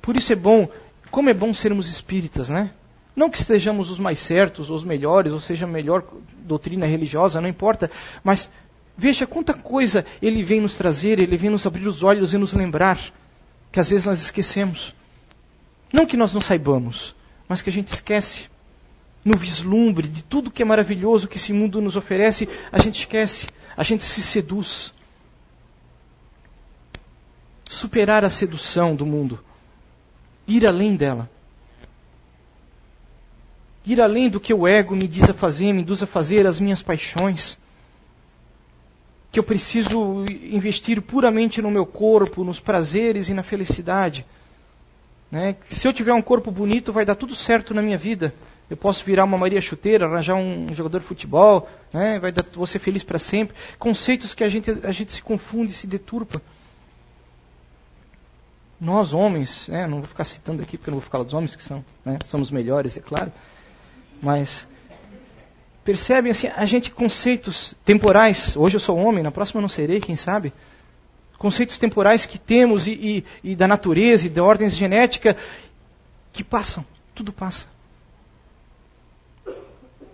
Por 0.00 0.16
isso 0.16 0.32
é 0.32 0.36
bom 0.36 0.68
como 1.10 1.30
é 1.30 1.34
bom 1.34 1.52
sermos 1.52 1.88
espíritas, 1.88 2.50
né? 2.50 2.70
Não 3.18 3.28
que 3.28 3.38
estejamos 3.38 3.90
os 3.90 3.98
mais 3.98 4.18
certos, 4.18 4.70
os 4.70 4.84
melhores, 4.84 5.32
ou 5.32 5.40
seja, 5.40 5.66
a 5.66 5.68
melhor 5.68 6.04
doutrina 6.44 6.86
religiosa, 6.86 7.40
não 7.40 7.48
importa, 7.48 7.90
mas 8.22 8.48
veja 8.96 9.26
quanta 9.26 9.52
coisa 9.52 10.06
ele 10.22 10.42
vem 10.44 10.60
nos 10.60 10.76
trazer, 10.76 11.18
ele 11.18 11.36
vem 11.36 11.50
nos 11.50 11.66
abrir 11.66 11.88
os 11.88 12.04
olhos 12.04 12.32
e 12.32 12.38
nos 12.38 12.52
lembrar, 12.52 12.98
que 13.72 13.80
às 13.80 13.90
vezes 13.90 14.06
nós 14.06 14.22
esquecemos. 14.22 14.94
Não 15.92 16.06
que 16.06 16.16
nós 16.16 16.32
não 16.32 16.40
saibamos, 16.40 17.14
mas 17.48 17.60
que 17.60 17.70
a 17.70 17.72
gente 17.72 17.88
esquece. 17.88 18.48
No 19.24 19.36
vislumbre 19.36 20.06
de 20.06 20.22
tudo 20.22 20.50
que 20.50 20.62
é 20.62 20.64
maravilhoso 20.64 21.26
que 21.26 21.38
esse 21.38 21.52
mundo 21.52 21.80
nos 21.80 21.96
oferece, 21.96 22.48
a 22.70 22.78
gente 22.78 23.00
esquece, 23.00 23.48
a 23.76 23.82
gente 23.82 24.04
se 24.04 24.22
seduz. 24.22 24.94
Superar 27.68 28.24
a 28.24 28.30
sedução 28.30 28.94
do 28.94 29.04
mundo 29.04 29.40
ir 30.48 30.66
além 30.66 30.96
dela. 30.96 31.30
Ir 33.84 34.00
além 34.00 34.28
do 34.28 34.40
que 34.40 34.52
o 34.52 34.66
ego 34.66 34.96
me 34.96 35.06
diz 35.06 35.30
a 35.30 35.34
fazer, 35.34 35.72
me 35.72 35.82
induz 35.82 36.02
a 36.02 36.06
fazer, 36.06 36.46
as 36.46 36.58
minhas 36.58 36.82
paixões. 36.82 37.58
Que 39.30 39.38
eu 39.38 39.42
preciso 39.42 40.24
investir 40.42 41.00
puramente 41.02 41.62
no 41.62 41.70
meu 41.70 41.86
corpo, 41.86 42.42
nos 42.42 42.58
prazeres 42.58 43.28
e 43.28 43.34
na 43.34 43.42
felicidade. 43.42 44.26
Né? 45.30 45.56
Se 45.68 45.86
eu 45.86 45.92
tiver 45.92 46.14
um 46.14 46.22
corpo 46.22 46.50
bonito, 46.50 46.92
vai 46.92 47.04
dar 47.04 47.14
tudo 47.14 47.34
certo 47.34 47.74
na 47.74 47.82
minha 47.82 47.98
vida. 47.98 48.34
Eu 48.70 48.76
posso 48.76 49.04
virar 49.04 49.24
uma 49.24 49.38
Maria 49.38 49.60
Chuteira, 49.60 50.06
arranjar 50.06 50.34
um 50.34 50.66
jogador 50.74 51.00
de 51.00 51.06
futebol, 51.06 51.68
né? 51.92 52.18
vai 52.18 52.32
dar, 52.32 52.44
ser 52.66 52.78
feliz 52.78 53.04
para 53.04 53.18
sempre. 53.18 53.54
Conceitos 53.78 54.34
que 54.34 54.44
a 54.44 54.48
gente, 54.48 54.70
a 54.70 54.92
gente 54.92 55.12
se 55.12 55.22
confunde, 55.22 55.72
se 55.72 55.86
deturpa. 55.86 56.42
Nós, 58.80 59.12
homens, 59.12 59.66
né, 59.68 59.86
não 59.86 59.98
vou 59.98 60.06
ficar 60.06 60.24
citando 60.24 60.62
aqui 60.62 60.78
porque 60.78 60.90
não 60.90 61.00
vou 61.00 61.08
falar 61.08 61.24
dos 61.24 61.34
homens 61.34 61.56
que 61.56 61.62
são, 61.62 61.84
né, 62.04 62.18
somos 62.26 62.50
melhores, 62.50 62.96
é 62.96 63.00
claro, 63.00 63.32
mas 64.22 64.68
percebem 65.84 66.30
assim, 66.30 66.48
a 66.54 66.64
gente 66.64 66.90
conceitos 66.90 67.74
temporais, 67.84 68.56
hoje 68.56 68.76
eu 68.76 68.80
sou 68.80 68.96
homem, 68.96 69.22
na 69.22 69.32
próxima 69.32 69.58
eu 69.58 69.62
não 69.62 69.68
serei, 69.68 70.00
quem 70.00 70.14
sabe? 70.14 70.52
Conceitos 71.38 71.78
temporais 71.78 72.24
que 72.24 72.38
temos 72.38 72.86
e, 72.86 73.24
e, 73.42 73.50
e 73.52 73.56
da 73.56 73.66
natureza 73.66 74.26
e 74.26 74.30
da 74.30 74.44
ordem 74.44 74.68
genética 74.68 75.36
que 76.32 76.44
passam, 76.44 76.84
tudo 77.14 77.32
passa. 77.32 77.66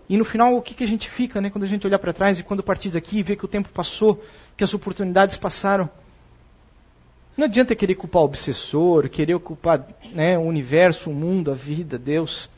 E 0.08 0.16
no 0.16 0.24
final, 0.24 0.54
o 0.54 0.62
que, 0.62 0.74
que 0.74 0.84
a 0.84 0.88
gente 0.88 1.08
fica, 1.08 1.40
né, 1.40 1.50
quando 1.50 1.64
a 1.64 1.66
gente 1.66 1.86
olhar 1.86 1.98
para 1.98 2.12
trás 2.12 2.38
e 2.38 2.42
quando 2.42 2.62
partir 2.62 2.90
daqui 2.90 3.18
e 3.18 3.22
ver 3.22 3.36
que 3.36 3.44
o 3.44 3.48
tempo 3.48 3.68
passou, 3.70 4.22
que 4.56 4.62
as 4.62 4.72
oportunidades 4.74 5.36
passaram? 5.36 5.88
Não 7.36 7.46
adianta 7.46 7.74
querer 7.74 7.96
culpar 7.96 8.22
o 8.22 8.26
obsessor, 8.26 9.08
querer 9.08 9.38
culpar 9.40 9.86
né, 10.12 10.38
o 10.38 10.42
universo, 10.42 11.10
o 11.10 11.14
mundo, 11.14 11.50
a 11.50 11.54
vida, 11.54 11.98
Deus. 11.98 12.48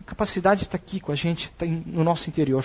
A 0.00 0.04
capacidade 0.04 0.62
está 0.62 0.76
aqui 0.76 0.98
com 0.98 1.12
a 1.12 1.14
gente, 1.14 1.50
está 1.52 1.66
no 1.66 2.02
nosso 2.02 2.28
interior. 2.30 2.64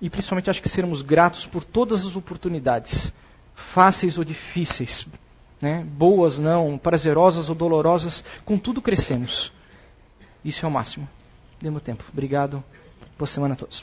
E 0.00 0.10
principalmente 0.10 0.50
acho 0.50 0.60
que 0.60 0.68
sermos 0.68 1.00
gratos 1.00 1.46
por 1.46 1.62
todas 1.62 2.04
as 2.04 2.16
oportunidades, 2.16 3.12
fáceis 3.54 4.18
ou 4.18 4.24
difíceis, 4.24 5.06
né, 5.60 5.84
boas 5.86 6.38
não, 6.38 6.76
prazerosas 6.76 7.48
ou 7.48 7.54
dolorosas, 7.54 8.24
contudo 8.44 8.82
crescemos. 8.82 9.52
Isso 10.44 10.66
é 10.66 10.68
o 10.68 10.72
máximo. 10.72 11.08
Demos 11.60 11.82
tempo. 11.82 12.04
Obrigado. 12.12 12.62
Boa 13.16 13.26
semana 13.26 13.54
a 13.54 13.56
todos. 13.56 13.82